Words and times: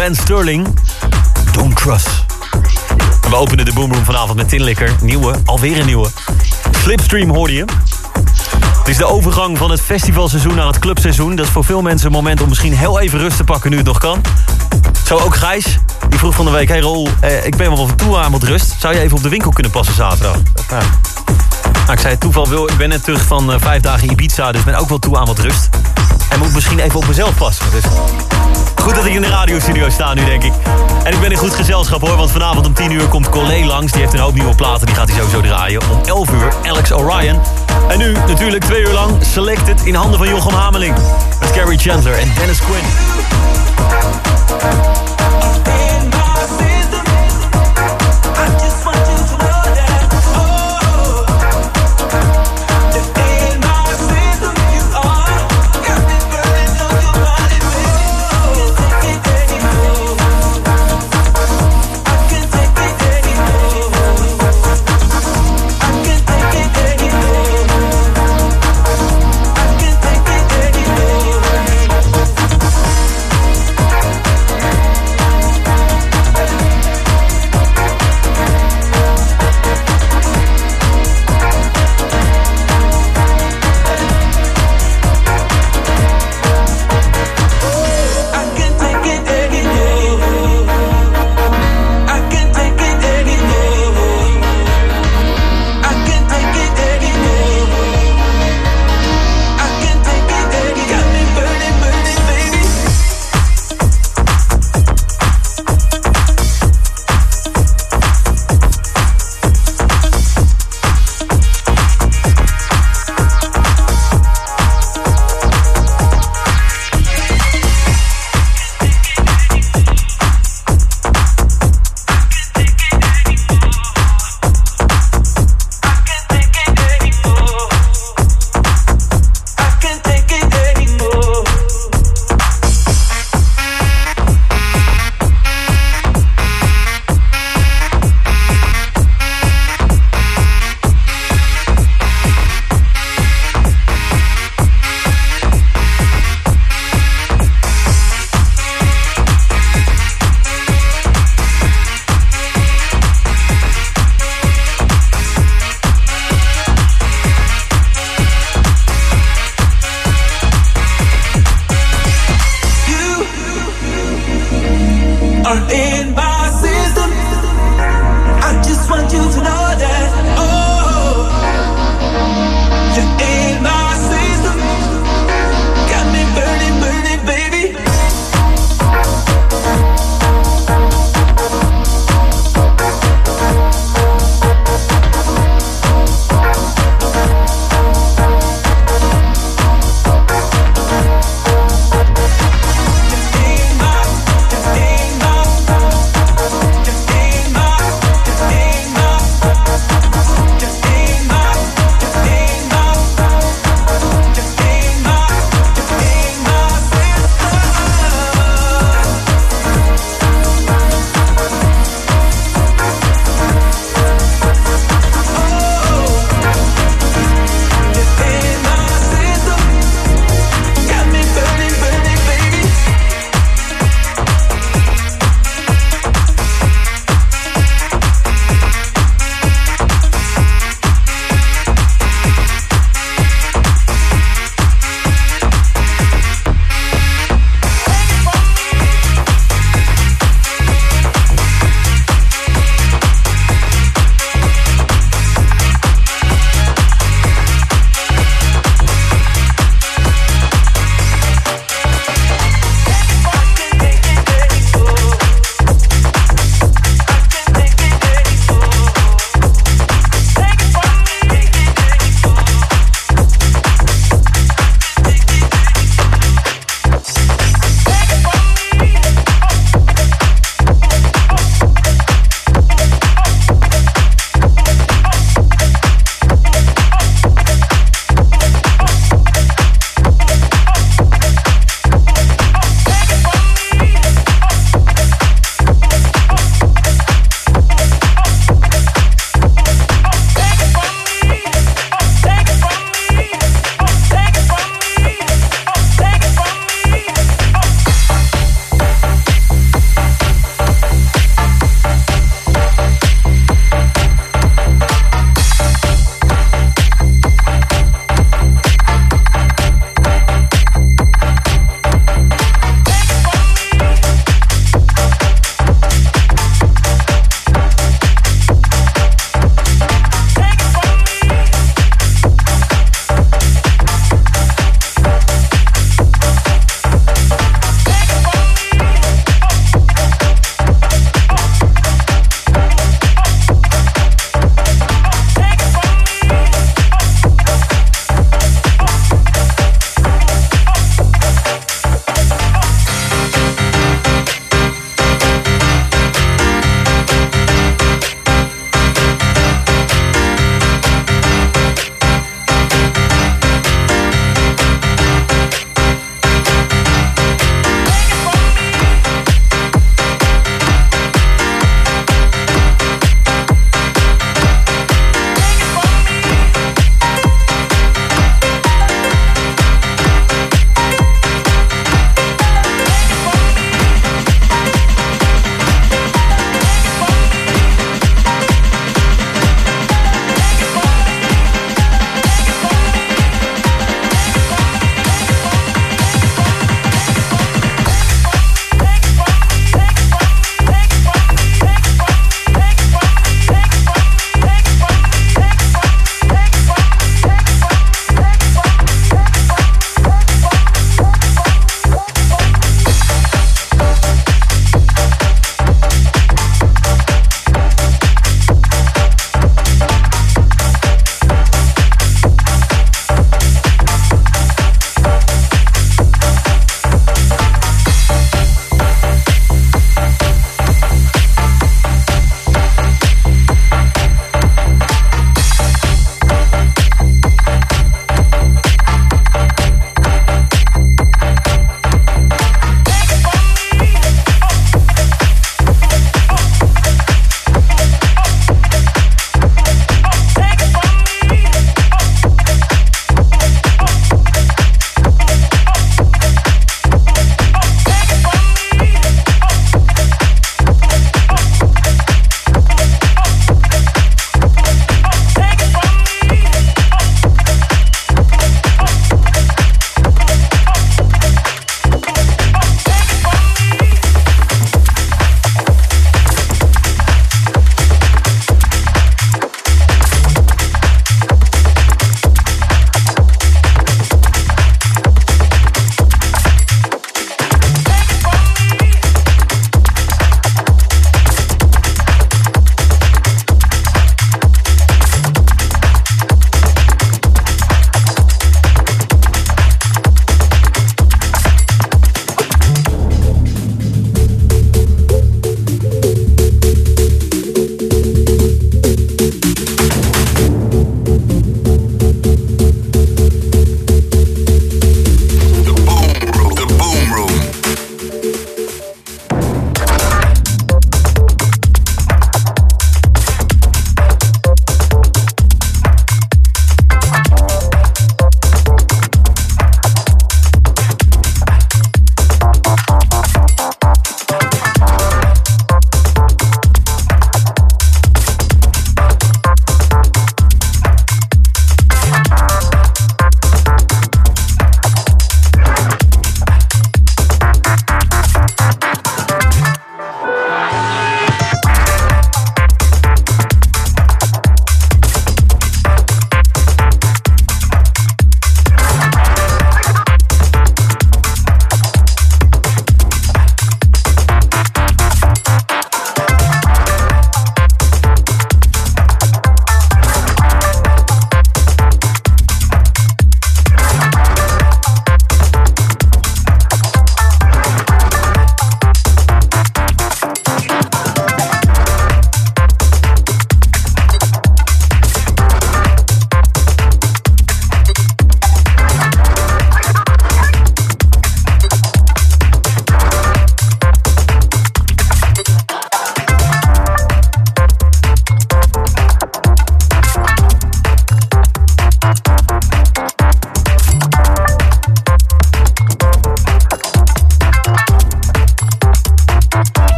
Ben 0.00 0.14
Sterling. 0.14 0.66
Don't. 1.52 1.80
En 3.22 3.30
we 3.30 3.36
openen 3.36 3.64
de 3.64 3.72
boomroom 3.72 4.04
vanavond 4.04 4.36
met 4.36 4.48
Tinlikker. 4.48 4.92
Nieuwe, 5.00 5.34
alweer 5.44 5.80
een 5.80 5.86
nieuwe. 5.86 6.08
Slipstream 6.82 7.30
hoorde 7.30 7.54
je. 7.54 7.64
Het 8.78 8.88
is 8.88 8.96
de 8.96 9.04
overgang 9.04 9.58
van 9.58 9.70
het 9.70 9.80
festivalseizoen 9.80 10.54
naar 10.54 10.66
het 10.66 10.78
clubseizoen. 10.78 11.36
Dat 11.36 11.46
is 11.46 11.52
voor 11.52 11.64
veel 11.64 11.82
mensen 11.82 12.06
een 12.06 12.12
moment 12.12 12.42
om 12.42 12.48
misschien 12.48 12.76
heel 12.76 13.00
even 13.00 13.18
rust 13.18 13.36
te 13.36 13.44
pakken 13.44 13.70
nu 13.70 13.76
het 13.76 13.86
nog 13.86 13.98
kan. 13.98 14.20
Zo 15.06 15.18
ook 15.18 15.36
Gijs. 15.36 15.78
Die 16.08 16.18
vroeg 16.18 16.34
van 16.34 16.44
de 16.44 16.50
week, 16.50 16.68
hey 16.68 16.80
Rol, 16.80 17.08
eh, 17.20 17.46
ik 17.46 17.56
ben 17.56 17.66
wel 17.66 17.86
van 17.86 17.96
toe 17.96 18.18
aan 18.18 18.32
wat 18.32 18.42
rust. 18.42 18.74
Zou 18.78 18.94
je 18.94 19.00
even 19.00 19.16
op 19.16 19.22
de 19.22 19.28
winkel 19.28 19.50
kunnen 19.50 19.72
passen 19.72 19.94
zaterdag? 19.94 20.36
Nou, 20.70 20.84
nou, 21.72 21.92
ik 21.92 21.98
zei 21.98 22.18
toeval, 22.18 22.48
wil, 22.48 22.68
ik 22.68 22.76
ben 22.76 22.88
net 22.88 23.04
terug 23.04 23.22
van 23.22 23.52
eh, 23.52 23.60
vijf 23.60 23.82
dagen 23.82 24.10
Ibiza, 24.10 24.52
dus 24.52 24.64
ben 24.64 24.74
ook 24.74 24.88
wel 24.88 24.98
toe 24.98 25.18
aan 25.18 25.26
wat 25.26 25.38
rust. 25.38 25.68
En 26.30 26.38
moet 26.38 26.52
misschien 26.52 26.78
even 26.78 26.96
op 26.96 27.06
mezelf 27.06 27.36
passen. 27.36 27.70
Dus 27.70 27.84
Goed 28.80 28.94
dat 28.94 29.04
ik 29.04 29.14
in 29.14 29.22
de 29.22 29.28
radiostudio 29.28 29.90
sta 29.90 30.14
nu, 30.14 30.24
denk 30.24 30.42
ik. 30.42 30.52
En 31.04 31.12
ik 31.12 31.20
ben 31.20 31.30
in 31.30 31.36
goed 31.36 31.54
gezelschap, 31.54 32.00
hoor. 32.00 32.16
Want 32.16 32.30
vanavond 32.30 32.66
om 32.66 32.74
10 32.74 32.90
uur 32.90 33.08
komt 33.08 33.28
Colé 33.28 33.64
langs. 33.64 33.92
Die 33.92 34.00
heeft 34.00 34.12
een 34.12 34.20
hoop 34.20 34.34
nieuwe 34.34 34.54
platen. 34.54 34.86
Die 34.86 34.94
gaat 34.94 35.08
hij 35.08 35.18
sowieso 35.18 35.40
draaien. 35.40 35.80
Om 35.90 36.00
11 36.04 36.32
uur 36.32 36.52
Alex 36.66 36.92
Orion. 36.92 37.40
En 37.88 37.98
nu 37.98 38.12
natuurlijk 38.12 38.64
twee 38.64 38.80
uur 38.80 38.92
lang 38.92 39.24
Selected 39.32 39.82
in 39.84 39.94
handen 39.94 40.18
van 40.18 40.28
Jochem 40.28 40.54
Hameling. 40.54 40.94
Met 41.40 41.50
Carrie 41.50 41.78
Chandler 41.78 42.18
en 42.18 42.32
Dennis 42.38 42.58
Quinn. 42.58 42.84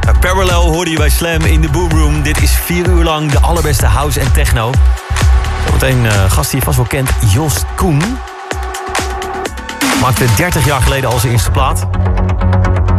Ja, 0.00 0.12
Parallel 0.20 0.72
hoorde 0.72 0.90
je 0.90 0.96
bij 0.96 1.08
Slam 1.08 1.40
in 1.40 1.60
de 1.60 1.68
Boomroom. 1.68 2.22
Dit 2.22 2.42
is 2.42 2.50
vier 2.50 2.88
uur 2.88 3.02
lang 3.02 3.30
de 3.30 3.40
allerbeste 3.40 3.86
house 3.86 4.20
en 4.20 4.32
techno. 4.32 4.70
Zometeen 5.66 6.04
uh, 6.04 6.30
gast 6.30 6.50
die 6.50 6.58
je 6.58 6.64
vast 6.64 6.76
wel 6.76 6.86
kent, 6.86 7.10
Jos 7.32 7.62
Koen. 7.76 8.02
Maakte 10.00 10.24
30 10.36 10.64
jaar 10.64 10.82
geleden 10.82 11.10
al 11.10 11.18
zijn 11.18 11.32
eerste 11.32 11.50
plaat. 11.50 11.86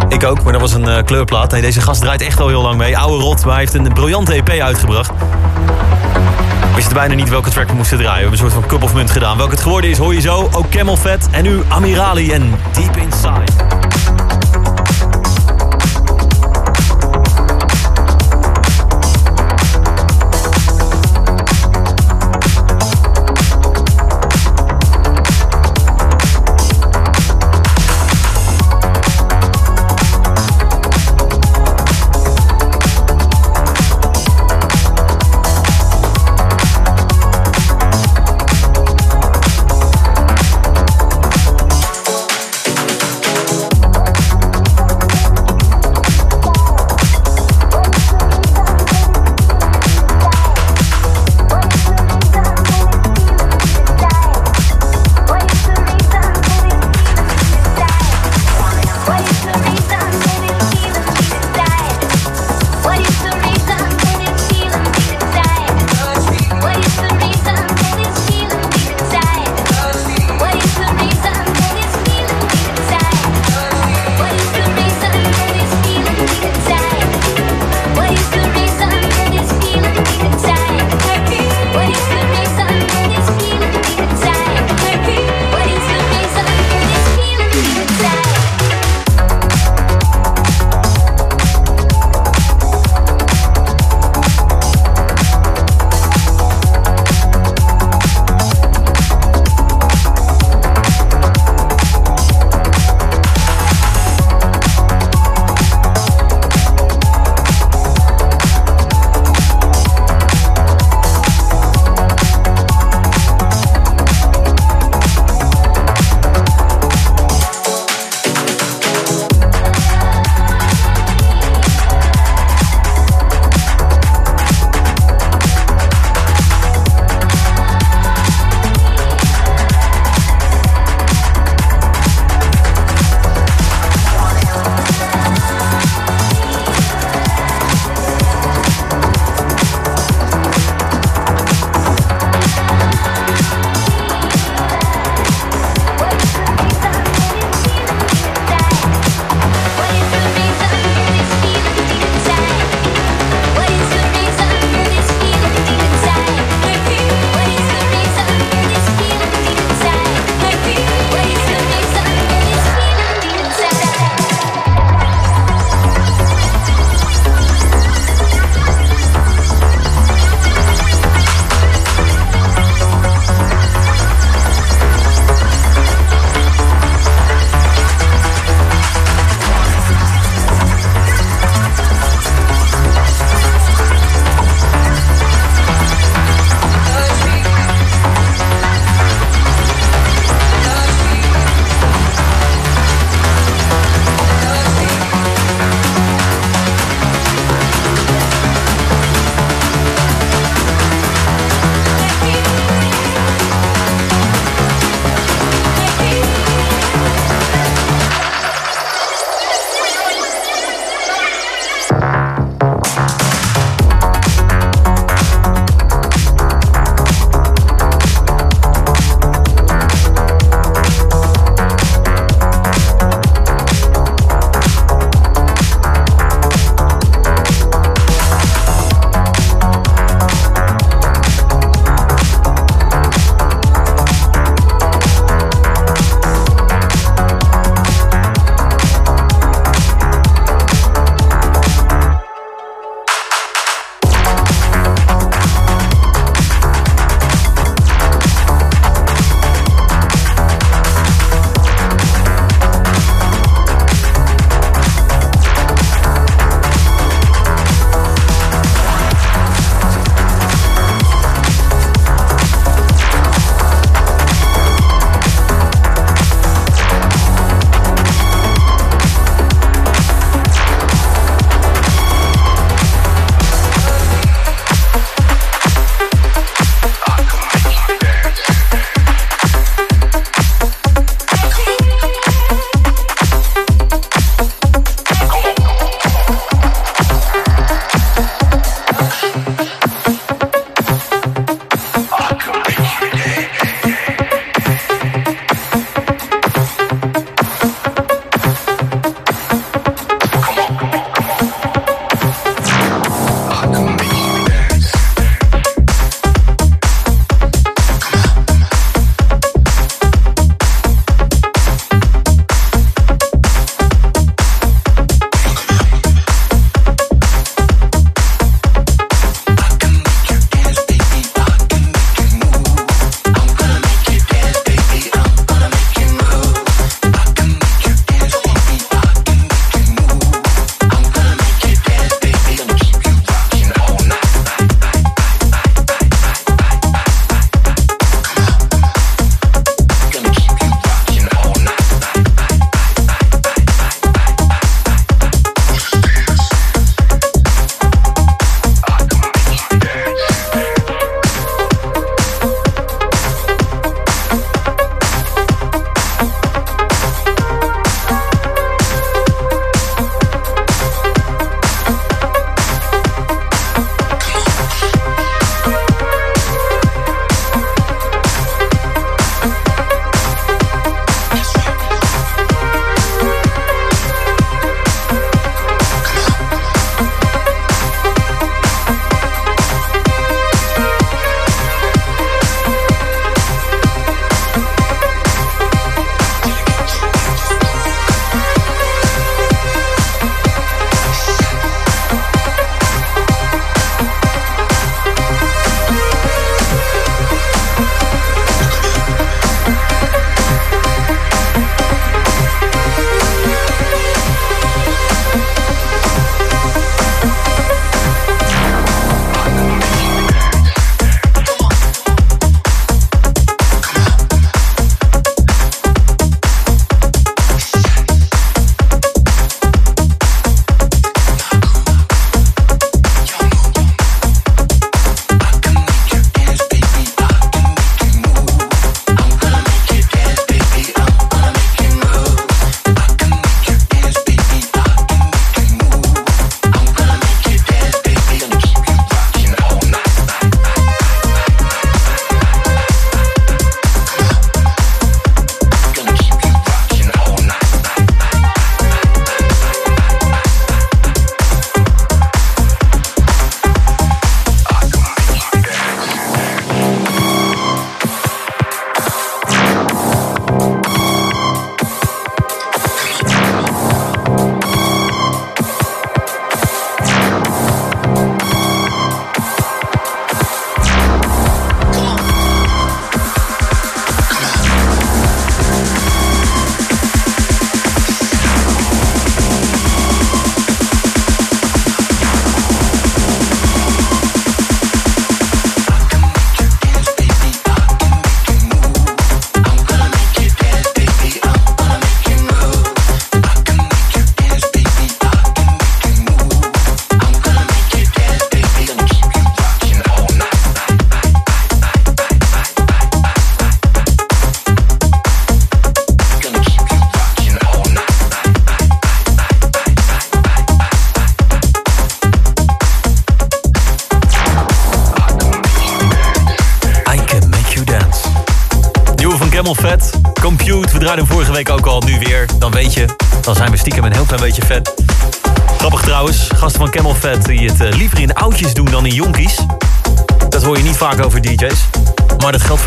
Ik 0.10 0.24
ook, 0.24 0.44
maar 0.44 0.52
dat 0.52 0.62
was 0.62 0.74
een 0.74 0.88
eh, 0.88 1.04
kleurplaat. 1.04 1.52
Nee, 1.52 1.62
deze 1.62 1.82
gast 1.82 2.02
draait 2.02 2.22
echt 2.22 2.40
al 2.40 2.48
heel 2.48 2.62
lang 2.62 2.78
mee. 2.78 2.98
Oude 2.98 3.24
rot, 3.24 3.46
maar 3.46 3.54
hij 3.54 3.60
heeft 3.60 3.74
een 3.74 3.94
briljante 3.94 4.34
EP 4.34 4.50
uitgebracht. 4.50 5.12
We 6.70 6.76
wisten 6.76 6.94
bijna 6.94 7.14
niet 7.14 7.30
welke 7.30 7.50
track 7.50 7.68
we 7.68 7.76
moesten 7.76 7.98
draaien. 7.98 8.16
We 8.16 8.22
hebben 8.22 8.46
een 8.46 8.52
soort 8.52 8.62
van 8.62 8.78
cup 8.78 8.84
of 8.84 8.94
munt 8.94 9.12
gedaan. 9.12 9.38
Welke 9.38 9.52
het 9.52 9.62
geworden 9.62 9.90
is, 9.90 9.98
hoor 9.98 10.14
je 10.14 10.22
zo. 10.22 10.50
Ook 10.52 10.70
Camel 10.70 10.98
Fat 10.98 11.28
en 11.32 11.44
nu 11.44 11.62
Amirali 11.68 12.32
en 12.32 12.56
Deep 12.72 12.98
Inside. 12.98 13.63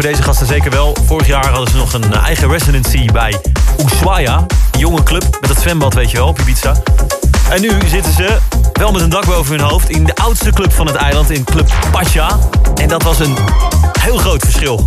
Deze 0.06 0.22
gasten 0.22 0.46
zeker 0.46 0.70
wel. 0.70 0.96
Vorig 1.06 1.26
jaar 1.26 1.48
hadden 1.48 1.70
ze 1.70 1.76
nog 1.76 1.92
een 1.92 2.12
eh, 2.12 2.22
eigen 2.22 2.50
residency 2.50 3.06
bij 3.12 3.40
Ushuaia. 3.84 4.46
Een 4.70 4.78
jonge 4.78 5.02
club 5.02 5.38
met 5.40 5.50
het 5.50 5.58
zwembad, 5.58 5.94
weet 5.94 6.10
je 6.10 6.16
wel, 6.16 6.26
op 6.26 6.40
Ibiza. 6.40 6.74
En 7.48 7.60
nu 7.60 7.70
zitten 7.86 8.12
ze 8.12 8.38
wel 8.72 8.92
met 8.92 9.02
een 9.02 9.08
dak 9.08 9.26
boven 9.26 9.58
hun 9.58 9.68
hoofd... 9.68 9.88
in 9.88 10.04
de 10.04 10.14
oudste 10.14 10.52
club 10.52 10.72
van 10.72 10.86
het 10.86 10.96
eiland, 10.96 11.30
in 11.30 11.44
Club 11.44 11.72
Pacha. 11.90 12.38
En 12.74 12.88
dat 12.88 13.02
was 13.02 13.18
een 13.18 13.36
heel 14.00 14.16
groot 14.16 14.42
verschil. 14.42 14.86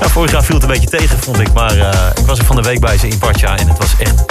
Nou, 0.00 0.10
vorig 0.10 0.30
jaar 0.30 0.44
viel 0.44 0.54
het 0.54 0.64
een 0.64 0.70
beetje 0.70 0.88
tegen, 0.88 1.18
vond 1.18 1.40
ik. 1.40 1.52
Maar 1.52 1.76
uh, 1.76 1.88
ik 2.14 2.26
was 2.26 2.38
er 2.38 2.44
van 2.44 2.56
de 2.56 2.62
week 2.62 2.80
bij 2.80 2.98
ze 2.98 3.08
in 3.08 3.18
Pacha 3.18 3.56
en 3.56 3.68
het 3.68 3.78
was 3.78 3.94
echt 3.98 4.24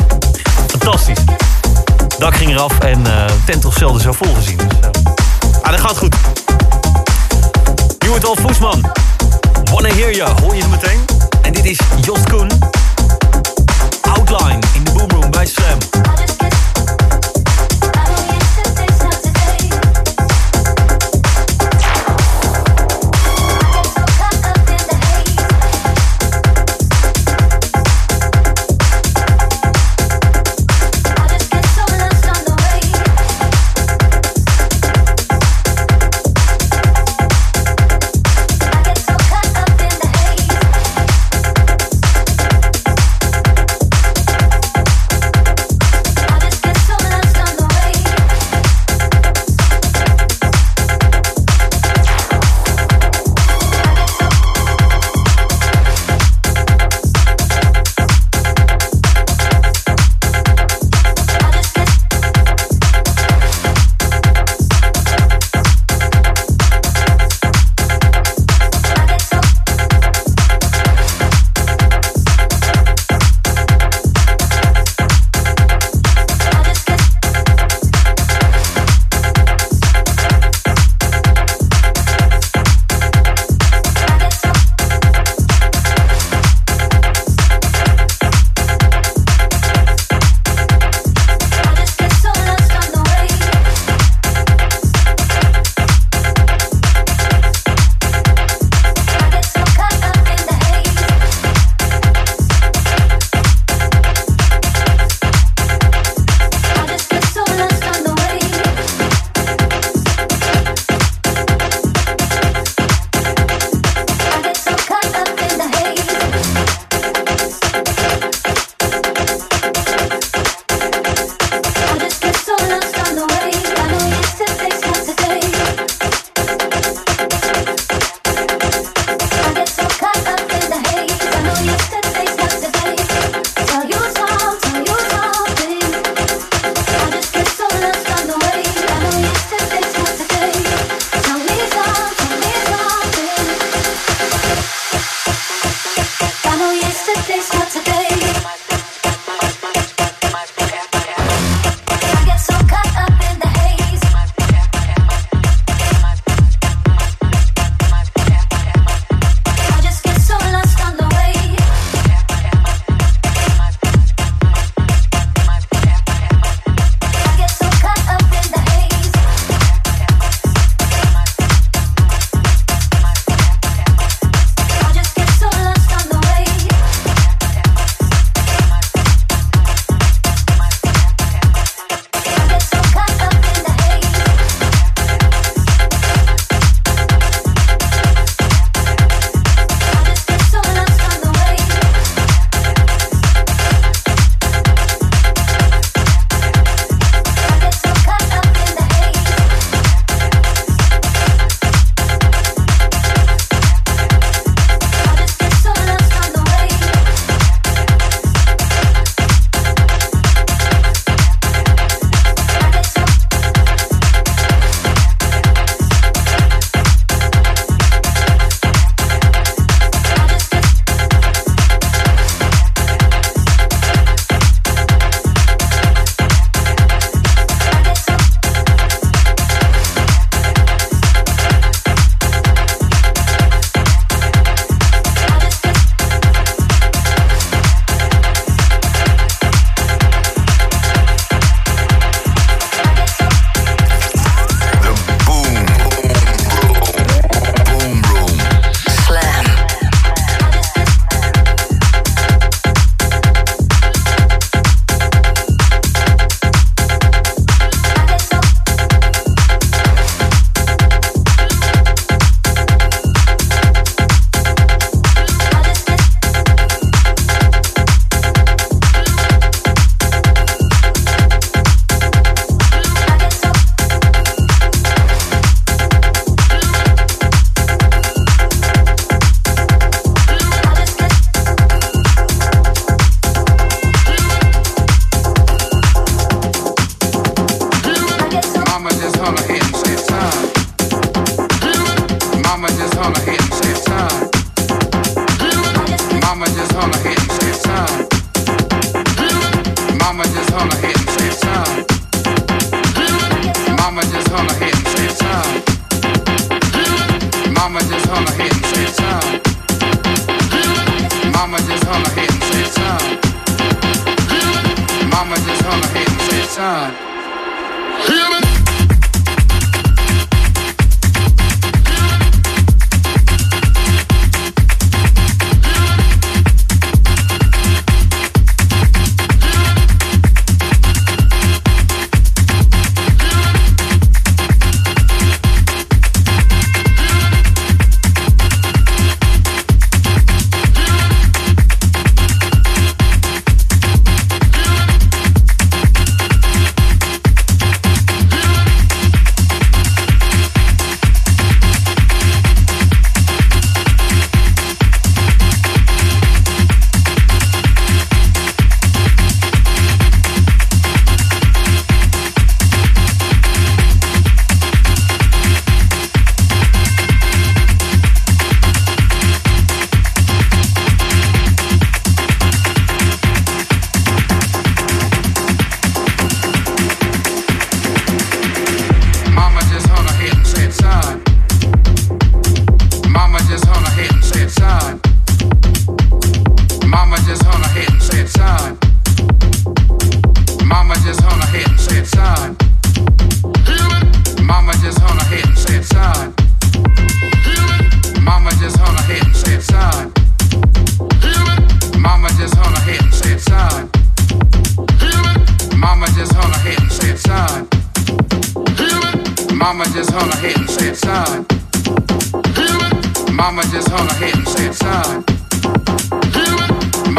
fantastisch. 0.68 1.24
Dak 2.20 2.36
ging 2.36 2.52
eraf 2.52 2.80
en 2.80 3.00
uh, 3.08 3.26
tent 3.46 3.62
toch 3.62 3.78
zelden 3.78 4.02
zo 4.02 4.12
vol 4.12 4.34
gezien. 4.36 4.58
Dus, 4.58 4.90
ah, 5.62 5.72
dat 5.72 5.80
gaat 5.80 5.98
goed. 5.98 6.16
Nieuwe 8.00 8.20
Dolf 8.20 8.40
Voesman. 8.40 9.05
Wanna 9.72 9.94
Hear 9.94 10.16
Ya, 10.16 10.36
hoor 10.42 10.56
je 10.56 10.62
hem 10.62 10.70
meteen? 10.70 11.06
En 11.42 11.54
dit 11.54 11.66
is 11.66 11.80
Jost 12.02 12.30
Koen. 12.30 12.50
Outline 14.02 14.60
in 14.74 14.84
de 14.84 14.92
Boomroom 14.92 15.32
bij 15.32 15.46
Slam. 15.46 15.85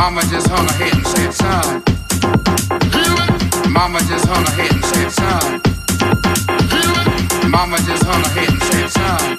Mama 0.07 0.23
just 0.31 0.47
hung 0.47 0.69
her 0.69 0.73
head 0.75 0.95
and 0.95 1.05
said, 1.05 1.35
son. 1.35 1.83
Mama 3.73 3.99
just 4.07 4.25
hung 4.27 4.45
her 4.47 4.53
head 4.53 4.73
and 4.73 4.85
said, 4.85 5.11
son. 5.11 5.61
Mama 7.51 7.77
just 7.79 8.05
hung 8.05 8.23
her 8.23 8.31
head 8.31 8.49
and 8.49 8.63
said, 8.63 8.89
son. 8.89 9.39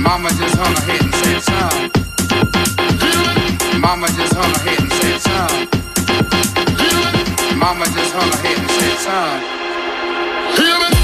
Mama 0.00 0.30
just 0.30 0.56
hung 0.56 0.74
her 0.74 0.80
head 0.88 1.02
and 1.02 1.14
said, 1.14 1.42
son. 1.42 1.90
Mama 3.82 4.08
just 4.16 4.32
hung 4.32 4.50
her 4.50 4.62
head 4.64 4.80
and 4.80 4.92
said, 4.94 5.20
son. 5.20 5.68
Mama 7.58 7.84
just 7.84 8.14
hung 8.14 8.30
her 8.32 8.38
head 8.38 8.58
and 8.58 8.70
said, 8.70 8.98
son. 9.04 9.40
Hear 10.56 10.78
me? 10.78 10.99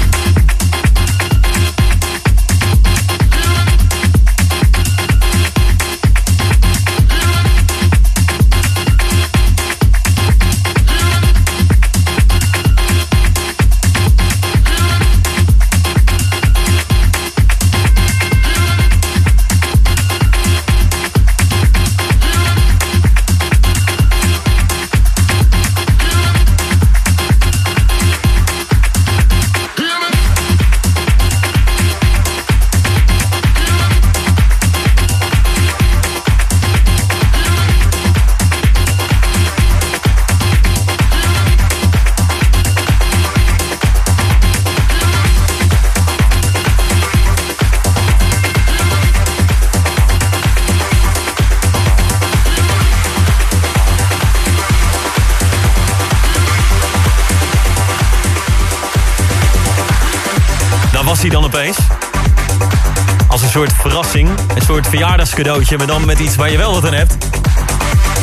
Verjaardagscadeautje, 64.89 65.77
maar 65.77 65.87
dan 65.87 66.05
met 66.05 66.19
iets 66.19 66.35
waar 66.35 66.51
je 66.51 66.57
wel 66.57 66.73
wat 66.73 66.85
aan 66.85 66.93
hebt. 66.93 67.17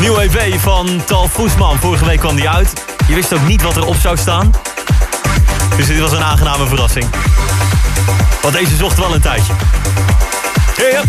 Nieuw 0.00 0.18
EP 0.18 0.60
van 0.60 1.02
Tal 1.04 1.28
Voesman. 1.28 1.78
Vorige 1.78 2.04
week 2.04 2.18
kwam 2.18 2.36
die 2.36 2.48
uit. 2.48 2.72
Je 3.08 3.14
wist 3.14 3.34
ook 3.34 3.46
niet 3.46 3.62
wat 3.62 3.76
erop 3.76 3.96
zou 3.96 4.16
staan. 4.16 4.50
Dus 5.76 5.86
dit 5.86 5.98
was 5.98 6.12
een 6.12 6.22
aangename 6.22 6.66
verrassing. 6.66 7.06
Want 8.42 8.54
deze 8.54 8.76
zocht 8.76 8.98
wel 8.98 9.14
een 9.14 9.20
tijdje. 9.20 9.52
Ja, 10.76 11.02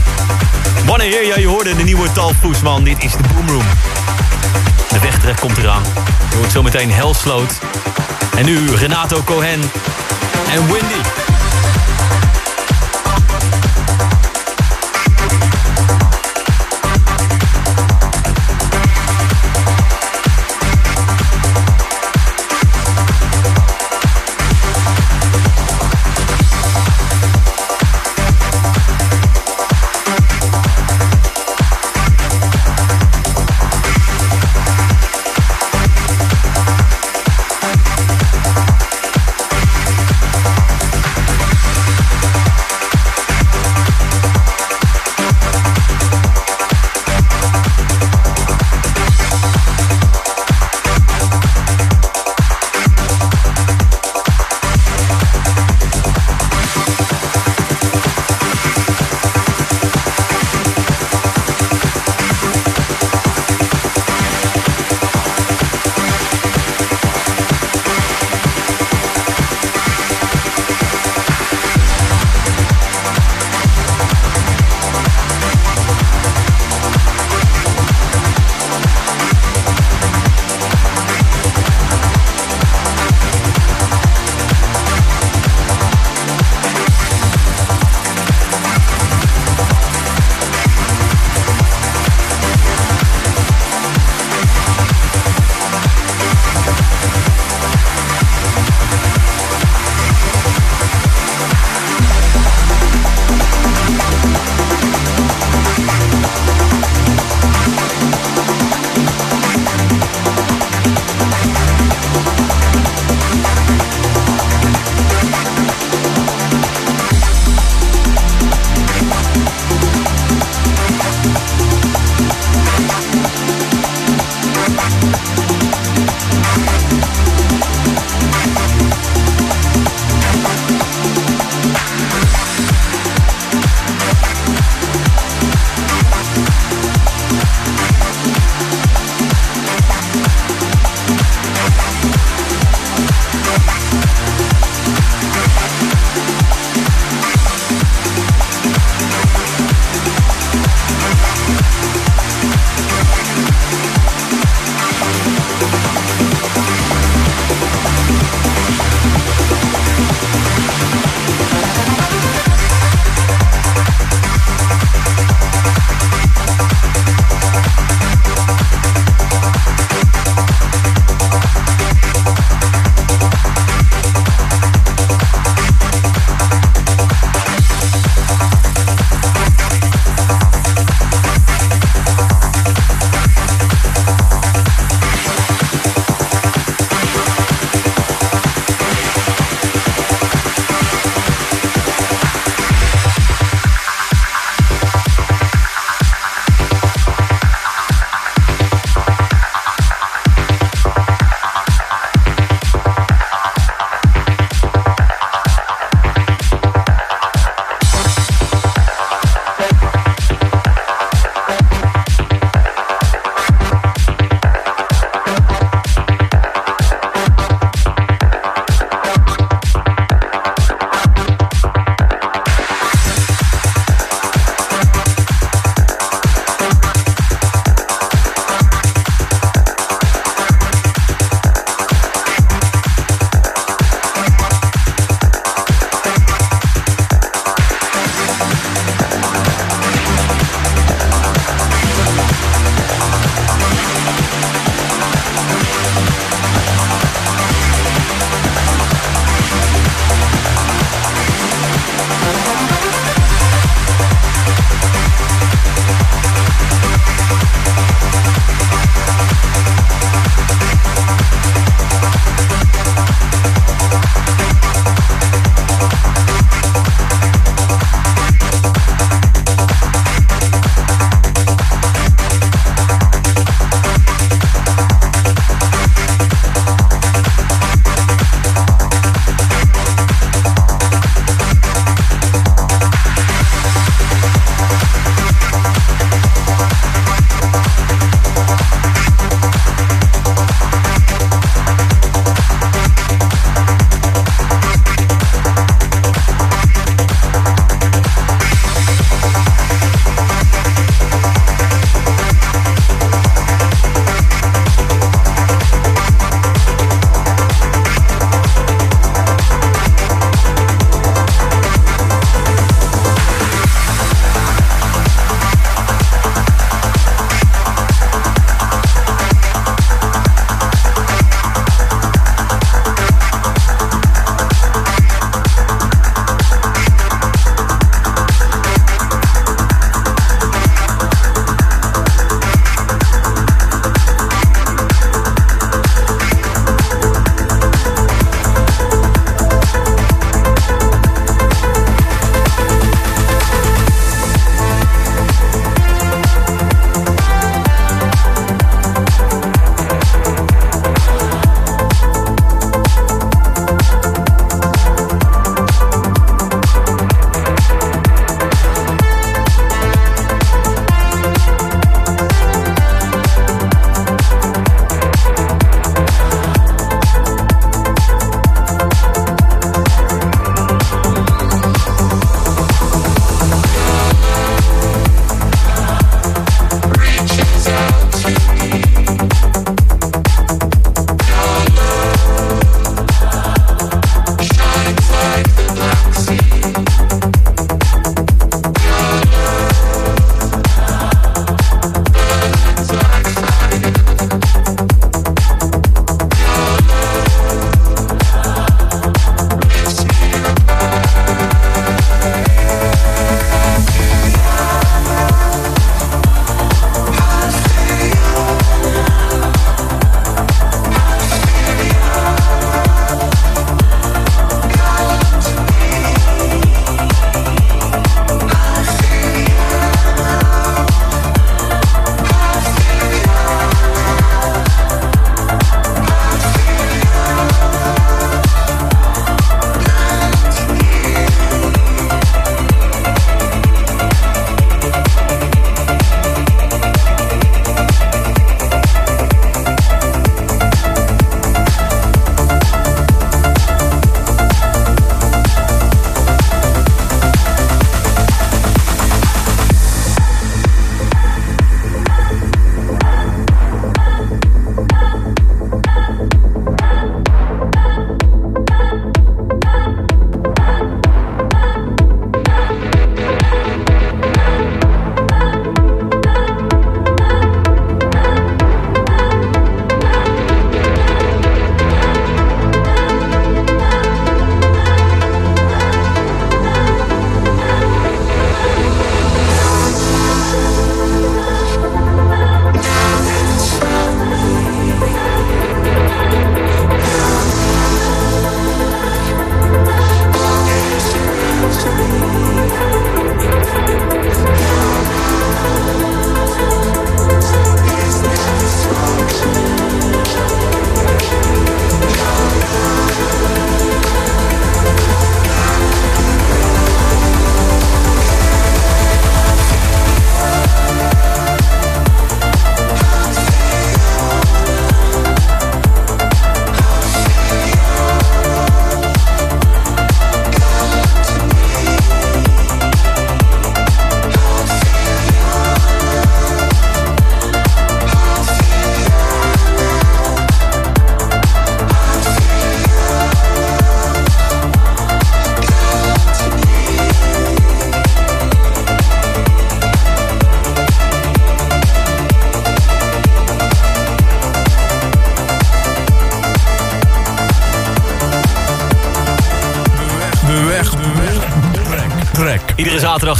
Wanneer 0.86 1.26
ja, 1.26 1.38
je 1.38 1.48
hoorde 1.48 1.76
de 1.76 1.84
nieuwe 1.84 2.12
Tal 2.12 2.32
Voesman. 2.42 2.84
Dit 2.84 3.04
is 3.04 3.12
de 3.12 3.24
Boomroom. 3.34 3.66
De 4.90 5.00
wegtrek 5.00 5.40
komt 5.40 5.58
eraan. 5.58 5.84
Je 6.30 6.36
hoort 6.36 6.52
zometeen 6.52 6.92
Helsloot. 6.92 7.60
En 8.38 8.46
nu 8.46 8.76
Renato 8.76 9.22
Cohen 9.24 9.62
en 10.52 10.66
Windy. 10.68 11.25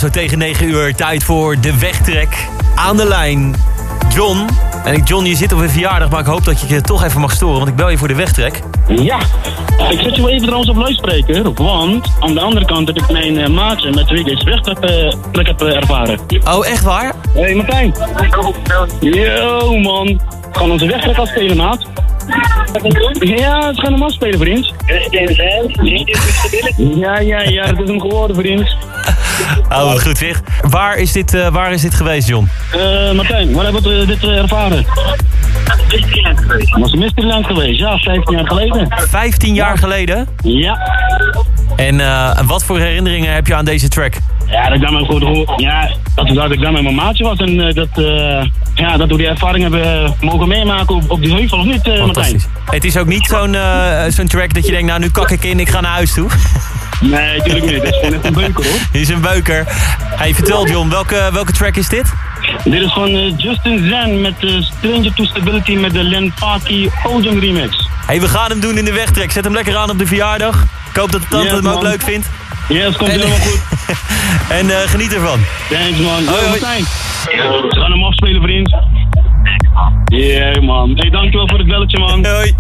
Zo 0.06 0.12
tegen 0.12 0.38
9 0.38 0.68
uur. 0.68 0.96
Tijd 0.96 1.24
voor 1.24 1.60
de 1.60 1.80
wegtrek. 1.80 2.48
Aan 2.76 2.98
de 2.98 3.08
lijn, 3.08 3.56
John. 4.14 4.46
En 4.84 4.94
ik, 4.94 5.08
John, 5.08 5.26
je 5.26 5.36
zit 5.36 5.54
op 5.54 5.60
een 5.60 5.70
verjaardag, 5.70 6.10
maar 6.10 6.20
ik 6.20 6.26
hoop 6.26 6.46
dat 6.46 6.62
je 6.62 6.68
je 6.68 6.82
toch 6.82 7.04
even 7.04 7.22
mag 7.22 7.32
storen, 7.32 7.58
want 7.58 7.68
ik 7.68 7.76
bel 7.76 7.90
je 7.90 7.98
voor 7.98 8.08
de 8.08 8.16
wegtrek. 8.16 8.62
Ja, 8.88 9.20
ik 9.90 10.00
zet 10.00 10.16
je 10.16 10.22
wel 10.22 10.30
even 10.30 10.42
trouwens 10.42 10.70
op 10.70 10.76
luidspreker, 10.76 11.54
want 11.54 12.08
aan 12.20 12.34
de 12.34 12.40
andere 12.40 12.66
kant 12.66 12.88
heb 12.88 12.98
ik 12.98 13.12
mijn 13.12 13.38
uh, 13.38 13.48
maatje 13.48 13.92
met 13.92 14.10
wie 14.10 14.20
ik 14.20 14.26
deze 14.26 14.46
wegtrek 14.46 14.78
uh, 14.84 15.46
heb 15.46 15.62
uh, 15.62 15.76
ervaren. 15.76 16.20
Oh, 16.44 16.68
echt 16.68 16.84
waar? 16.84 17.14
Hé 17.34 17.42
hey, 17.42 17.56
Martijn. 17.56 17.94
Yo 19.00 19.78
man, 19.78 20.22
gaan 20.52 20.72
onze 20.72 20.86
wegtrek 20.86 21.18
afspelen 21.18 21.58
maat. 21.58 21.86
Ja, 23.20 23.68
het 23.68 23.80
gaan 23.80 23.94
hem 23.94 24.04
afspelen 24.04 24.40
vriend. 24.40 24.74
Ja, 26.78 27.20
ja, 27.20 27.42
ja, 27.42 27.72
dat 27.72 27.80
is 27.80 27.90
hem 27.90 28.02
geworden 28.02 28.36
vriend. 28.36 28.76
Oh, 29.70 29.92
goed 29.92 30.18
zeg. 30.18 30.42
Waar 30.62 30.98
is 30.98 31.12
dit, 31.12 31.34
uh, 31.34 31.48
waar 31.48 31.72
is 31.72 31.82
dit 31.82 31.94
geweest, 31.94 32.28
John? 32.28 32.50
Uh, 32.76 33.12
Martijn, 33.12 33.54
waar 33.54 33.64
hebben 33.64 33.84
we 33.84 34.06
dit 34.06 34.24
uh, 34.24 34.38
ervaren? 34.38 34.86
Mysteryland 35.92 36.40
geweest. 36.40 36.78
Was 36.78 36.92
een 36.92 37.00
Mysteryland 37.00 37.46
geweest, 37.46 37.80
ja, 37.80 37.98
15 37.98 38.36
jaar 38.36 38.48
geleden. 38.48 38.88
15 39.10 39.54
jaar 39.54 39.78
geleden? 39.78 40.28
Ja. 40.44 40.78
En 41.76 42.00
uh, 42.00 42.40
wat 42.46 42.64
voor 42.64 42.80
herinneringen 42.80 43.34
heb 43.34 43.48
je 43.48 43.56
aan 43.56 43.66
deze 43.66 43.88
track? 43.88 44.14
Ja, 44.46 44.64
dat 44.66 44.76
ik 44.76 44.82
dan 44.82 45.06
goed, 45.06 45.52
ja, 45.58 45.90
dat, 46.16 46.28
dat 46.28 46.52
ik 46.52 46.62
dan 46.62 46.74
met 46.74 46.84
mijn 46.84 46.96
maatje 46.96 47.24
was 47.24 47.38
en 47.38 47.50
uh, 47.50 47.74
dat, 47.74 47.88
uh, 47.96 48.44
ja, 48.74 48.98
dat 48.98 49.10
we 49.10 49.18
die 49.18 49.28
ervaring 49.28 49.64
hebben 49.64 50.16
mogen 50.22 50.48
meemaken 50.48 50.96
op, 50.96 51.12
op 51.12 51.22
die 51.22 51.34
heuvel, 51.34 51.58
of 51.58 51.66
niet, 51.66 51.88
uh, 51.88 52.06
Martijn? 52.06 52.42
Het 52.66 52.84
is 52.84 52.98
ook 52.98 53.08
niet 53.08 53.26
zo'n 53.26 53.56
zo'n 54.10 54.28
track 54.28 54.54
dat 54.54 54.66
je 54.66 54.72
denkt, 54.72 54.88
nou 54.88 55.00
nu 55.00 55.10
kak 55.10 55.32
ik 55.32 55.44
in, 55.44 55.60
ik 55.60 55.70
ga 55.70 55.82
naar 55.82 55.92
huis 55.92 56.14
toe. 56.14 56.30
Nee, 57.02 57.38
natuurlijk 57.38 57.66
niet. 57.66 57.76
Het 57.76 57.84
is 57.84 57.96
gewoon 57.96 58.14
echt 58.14 58.26
een 58.26 58.34
beuker 58.34 58.66
hoor. 58.66 58.80
Dit 58.92 59.02
is 59.02 59.10
een 59.10 59.22
beuker. 59.22 59.64
Hey, 60.16 60.34
vertel 60.34 60.68
John, 60.68 60.90
welke, 60.90 61.30
welke 61.34 61.52
track 61.52 61.76
is 61.76 61.90
dit? 61.90 62.14
Dit 62.64 62.82
is 62.82 62.94
van 62.94 63.10
uh, 63.10 63.34
Justin 63.38 63.88
Zen 63.90 64.22
met 64.22 64.34
uh, 64.40 64.62
Stranger 64.62 65.14
to 65.14 65.24
Stability 65.24 65.76
met 65.76 65.94
de 65.94 66.04
Len 66.04 66.34
Paki 66.40 66.90
Ozone 67.04 67.40
remix. 67.40 67.88
Hey, 68.06 68.22
we 68.22 68.28
gaan 68.28 68.50
hem 68.50 68.60
doen 68.60 68.78
in 68.78 68.86
de 68.86 68.94
wegtrek. 68.94 69.32
Zet 69.32 69.44
hem 69.44 69.54
lekker 69.54 69.78
aan 69.78 69.90
op 69.90 70.00
de 70.00 70.06
verjaardag. 70.08 70.64
Ik 70.90 70.96
hoop 70.96 71.12
dat 71.12 71.22
de 71.22 71.28
tante 71.28 71.46
Yes, 71.46 71.56
hem 71.56 71.68
ook 71.68 71.82
leuk 71.82 72.02
vindt. 72.02 72.28
Ja, 72.70 72.86
het 72.86 72.98
komt 72.98 73.10
En- 73.10 73.20
helemaal 73.20 73.38
goed. 73.38 73.62
en 74.60 74.70
eh, 74.70 74.90
geniet 74.90 75.14
ervan. 75.14 75.40
Thanks 75.70 76.00
man. 76.00 76.26
Hoi. 76.26 76.60
We 77.26 77.76
gaan 77.80 77.92
hem 77.92 78.04
afspelen 78.04 78.42
vriend. 78.42 78.76
Yeah 80.06 80.62
man. 80.62 80.94
Hey, 80.96 81.10
dankjewel 81.10 81.48
voor 81.48 81.58
het 81.58 81.68
belletje 81.68 82.00
man. 82.00 82.26
Hoi. 82.36 82.56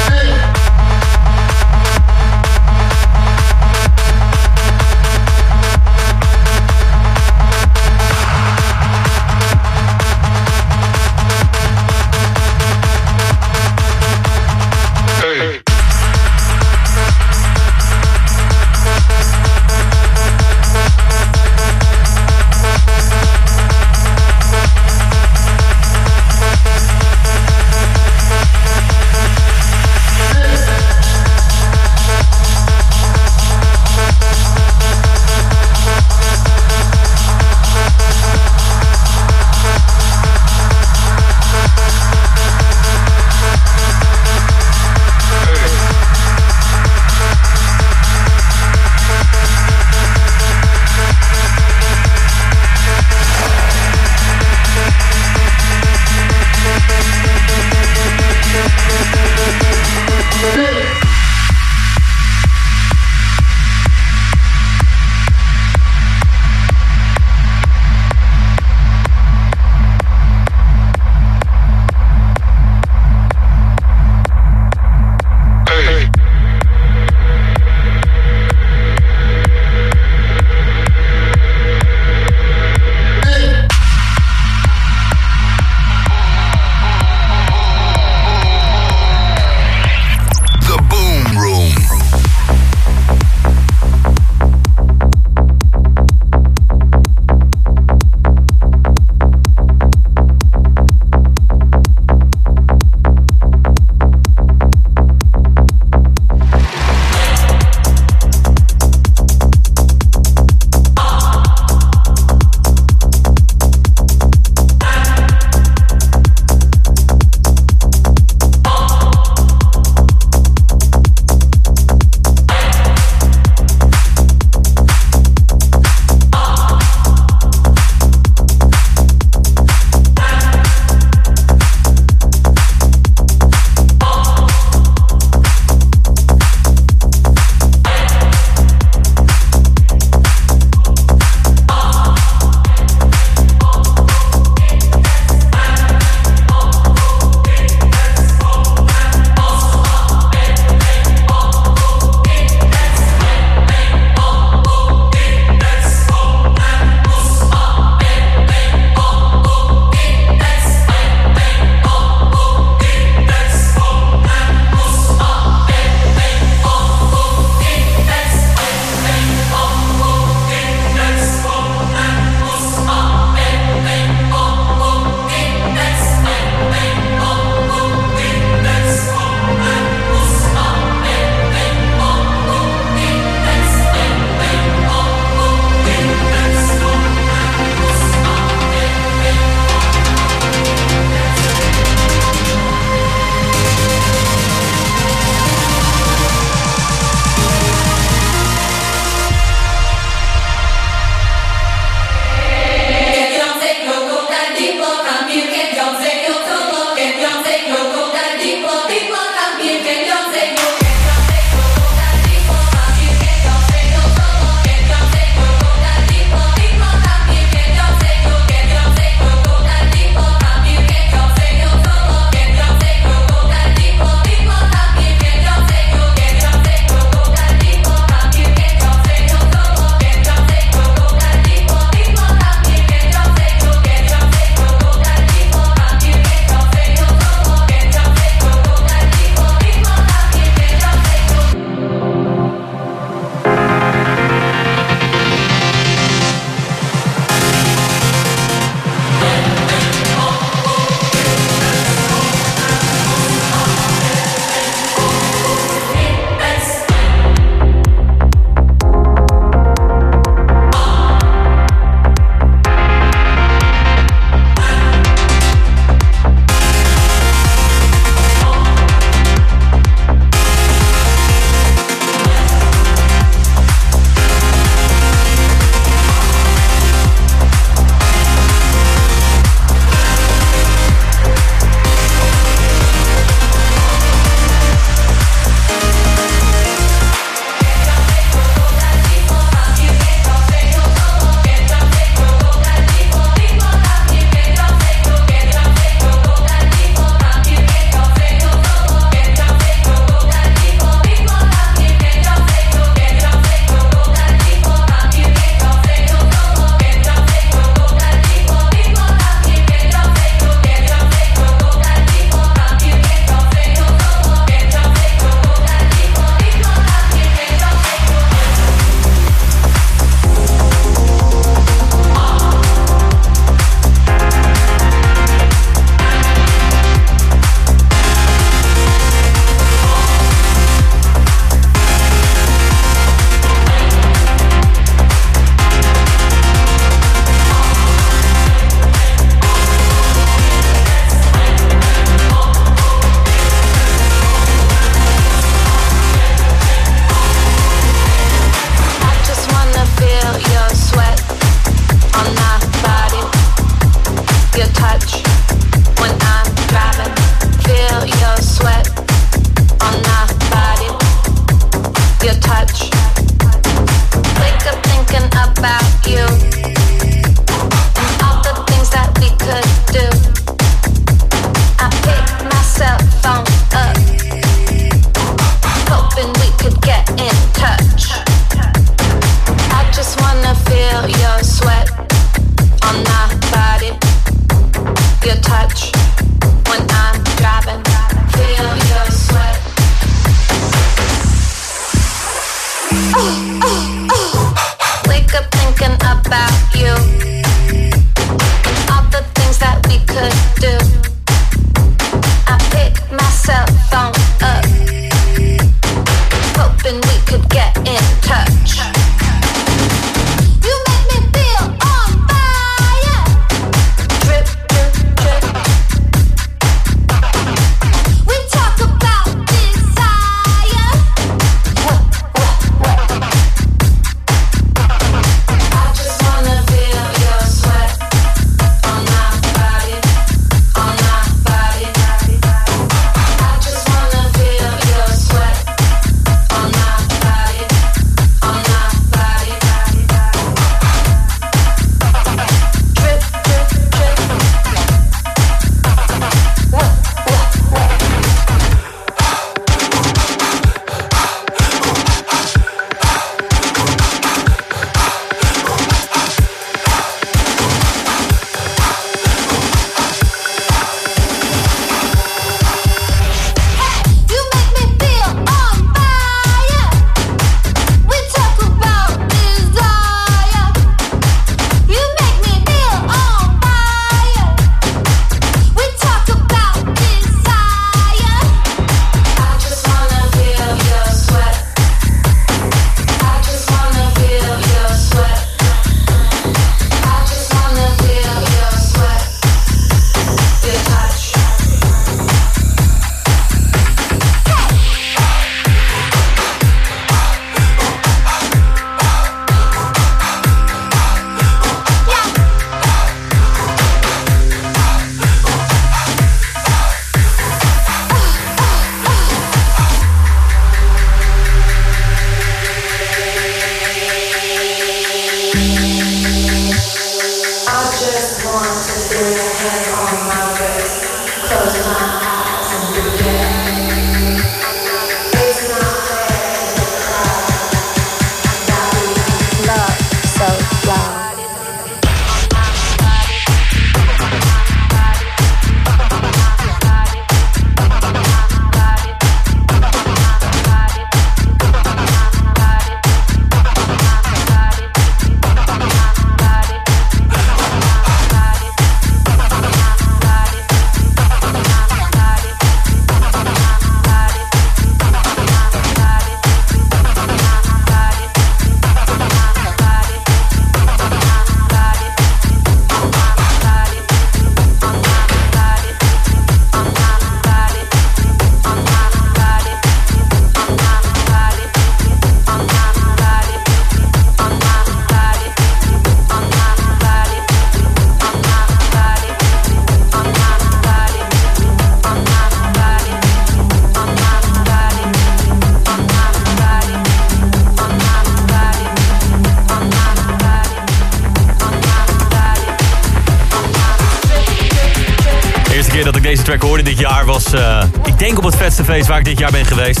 Feest 598.86 599.06
waar 599.06 599.18
ik 599.18 599.24
dit 599.24 599.38
jaar 599.38 599.50
ben 599.50 599.64
geweest. 599.64 600.00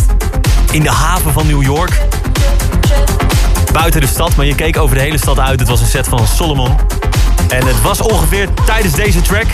In 0.70 0.82
de 0.82 0.90
haven 0.90 1.32
van 1.32 1.46
New 1.46 1.62
York. 1.62 2.00
Buiten 3.72 4.00
de 4.00 4.06
stad, 4.06 4.36
maar 4.36 4.46
je 4.46 4.54
keek 4.54 4.78
over 4.78 4.96
de 4.96 5.02
hele 5.02 5.18
stad 5.18 5.38
uit. 5.38 5.60
Het 5.60 5.68
was 5.68 5.80
een 5.80 5.86
set 5.86 6.08
van 6.08 6.26
Solomon. 6.26 6.76
En 7.48 7.66
het 7.66 7.82
was 7.82 8.00
ongeveer 8.00 8.48
tijdens 8.66 8.94
deze 8.94 9.20
track 9.20 9.46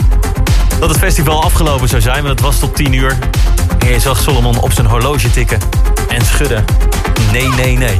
dat 0.78 0.88
het 0.88 0.98
festival 0.98 1.42
afgelopen 1.42 1.88
zou 1.88 2.02
zijn. 2.02 2.22
Want 2.22 2.28
het 2.28 2.40
was 2.40 2.58
tot 2.58 2.76
10 2.76 2.92
uur. 2.92 3.18
En 3.78 3.88
je 3.88 4.00
zag 4.00 4.20
Solomon 4.20 4.60
op 4.60 4.72
zijn 4.72 4.86
horloge 4.86 5.30
tikken 5.30 5.58
en 6.08 6.24
schudden. 6.24 6.64
Nee, 7.32 7.48
nee, 7.48 7.76
nee. 7.76 7.98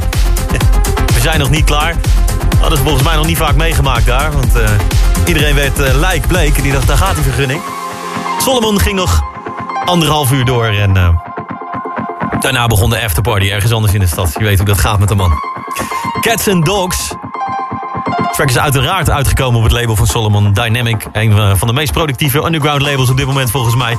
We 1.15 1.19
zijn 1.21 1.39
nog 1.39 1.49
niet 1.49 1.65
klaar. 1.65 1.95
Dat 2.61 2.71
is 2.71 2.79
volgens 2.79 3.03
mij 3.03 3.15
nog 3.15 3.25
niet 3.25 3.37
vaak 3.37 3.55
meegemaakt 3.55 4.05
daar. 4.05 4.31
Want 4.31 4.55
eh, 4.55 4.69
iedereen 5.25 5.55
werd 5.55 5.79
uh, 5.79 5.93
lijk 5.93 6.27
bleek 6.27 6.57
en 6.57 6.63
die 6.63 6.71
dacht, 6.71 6.87
daar 6.87 6.97
gaat 6.97 7.15
die 7.15 7.23
vergunning. 7.23 7.61
Solomon 8.39 8.79
ging 8.79 8.95
nog 8.95 9.23
anderhalf 9.85 10.31
uur 10.31 10.45
door 10.45 10.65
en 10.65 10.95
uh, 10.95 11.07
daarna 12.43 12.67
begon 12.67 12.89
de 12.89 13.03
afterparty 13.03 13.49
ergens 13.49 13.71
anders 13.71 13.93
in 13.93 13.99
de 13.99 14.07
stad. 14.07 14.35
Je 14.37 14.43
weet 14.43 14.57
hoe 14.57 14.67
dat 14.67 14.79
gaat 14.79 14.99
met 14.99 15.07
de 15.07 15.15
man. 15.15 15.31
Cats 16.21 16.47
and 16.47 16.65
Dogs. 16.65 17.13
Track 18.31 18.49
is 18.49 18.57
uiteraard 18.57 19.09
uitgekomen 19.09 19.57
op 19.57 19.63
het 19.63 19.73
label 19.73 19.95
van 19.95 20.07
Solomon 20.07 20.53
Dynamic. 20.53 21.05
Een 21.11 21.57
van 21.57 21.67
de 21.67 21.73
meest 21.73 21.91
productieve 21.91 22.45
underground 22.45 22.81
labels 22.81 23.09
op 23.09 23.17
dit 23.17 23.25
moment 23.25 23.51
volgens 23.51 23.75
mij. 23.75 23.97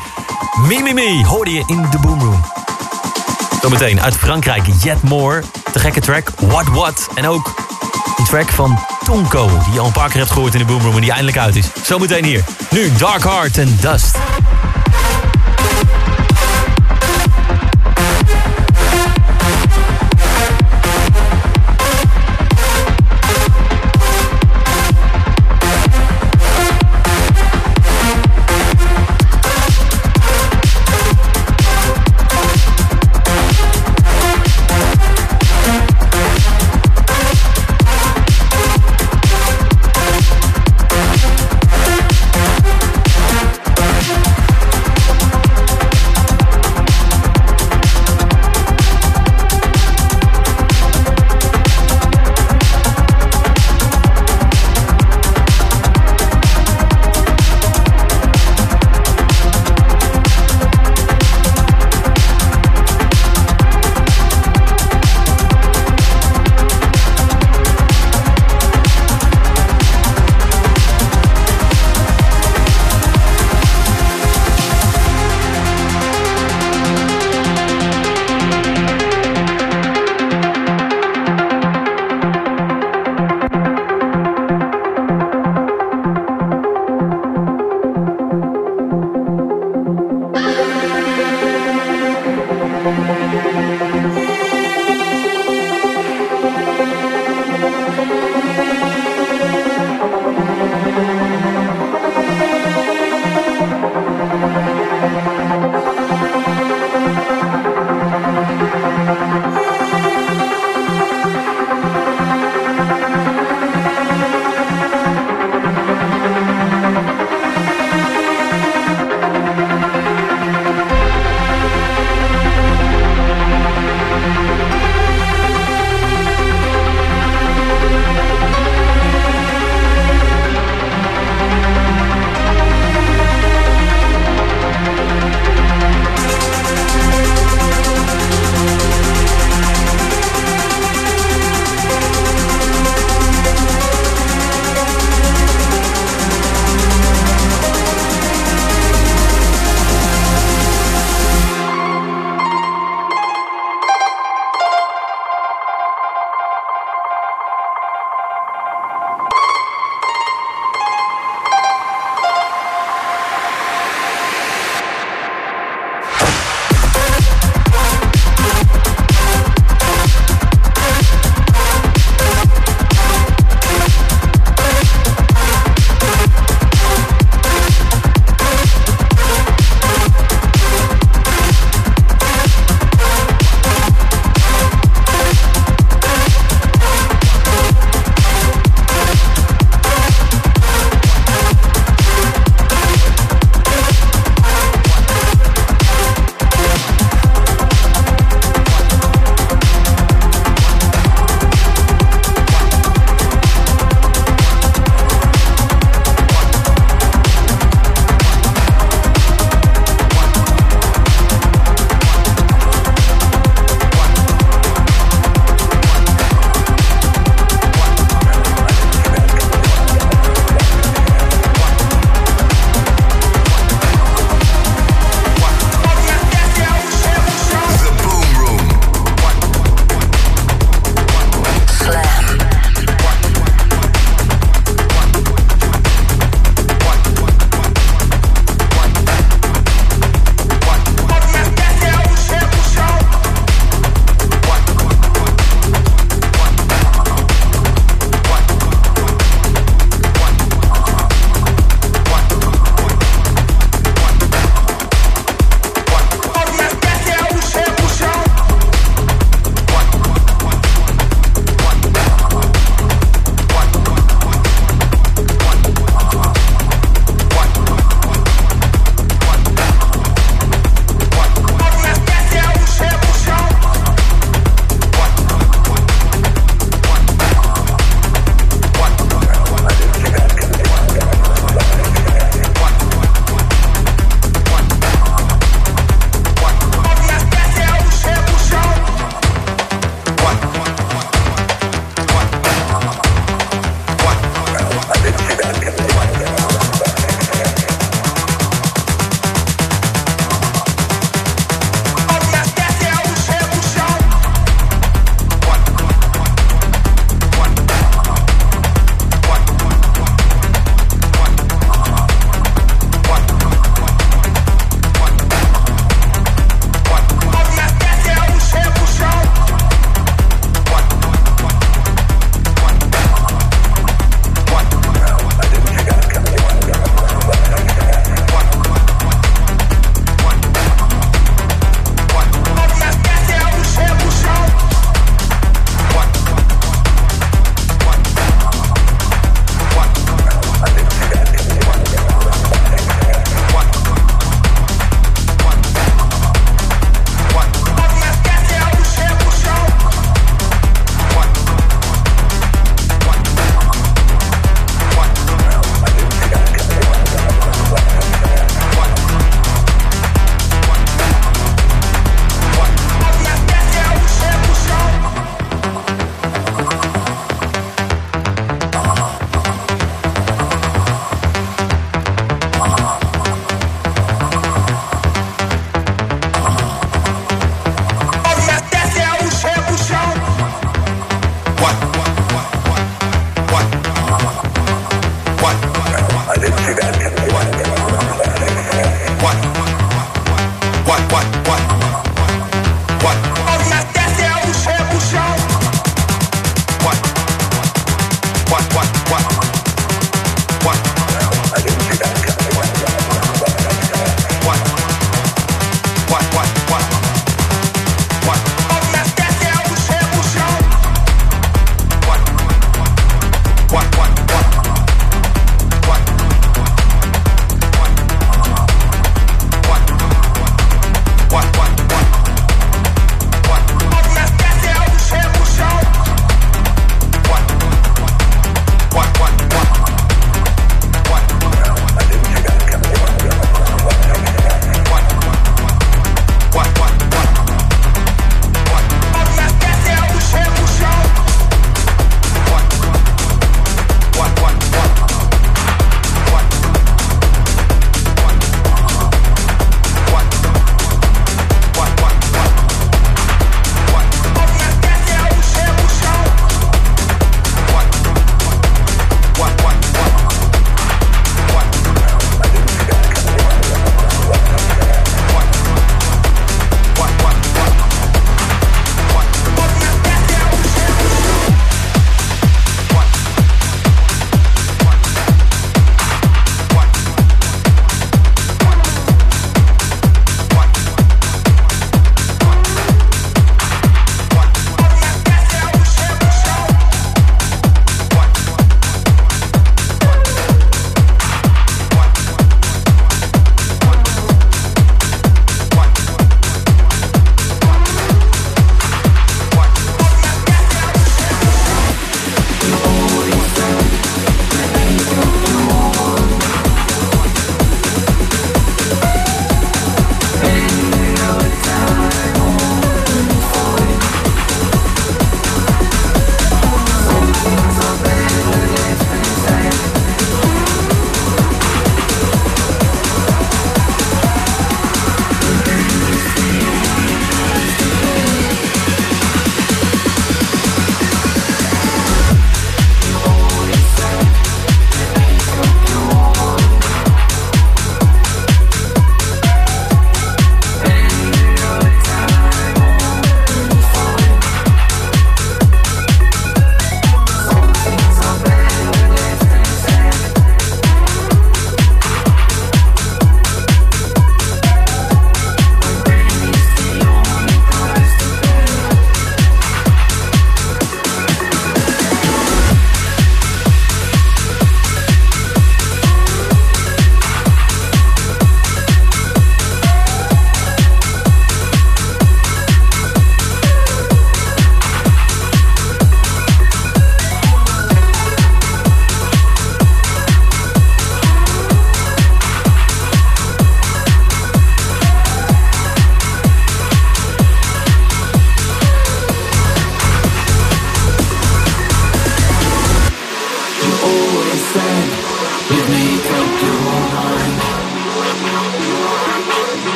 Me 0.68 1.24
hoorde 1.26 1.50
je 1.50 1.62
in 1.66 1.86
de 1.90 1.98
Boomroom. 1.98 2.44
Zometeen 3.60 4.00
uit 4.00 4.16
Frankrijk, 4.16 4.66
Yet 4.82 5.02
More. 5.02 5.42
De 5.72 5.78
gekke 5.78 6.00
track, 6.00 6.30
What 6.38 6.68
What. 6.68 7.08
En 7.14 7.28
ook 7.28 7.54
een 8.16 8.24
track 8.24 8.50
van 8.50 8.78
Tonko, 9.04 9.48
die 9.64 9.72
je 9.72 9.80
al 9.80 9.86
een 9.86 9.92
paar 9.92 10.08
keer 10.08 10.20
hebt 10.20 10.32
gehoord 10.32 10.52
in 10.52 10.58
de 10.58 10.66
Boomroom 10.66 10.94
en 10.94 11.00
die 11.00 11.10
eindelijk 11.10 11.38
uit 11.38 11.56
is. 11.56 11.66
Zometeen 11.82 12.24
hier. 12.24 12.44
Nu 12.70 12.92
Dark 12.92 13.24
Heart 13.24 13.58
en 13.58 13.78
Dust. 13.80 14.16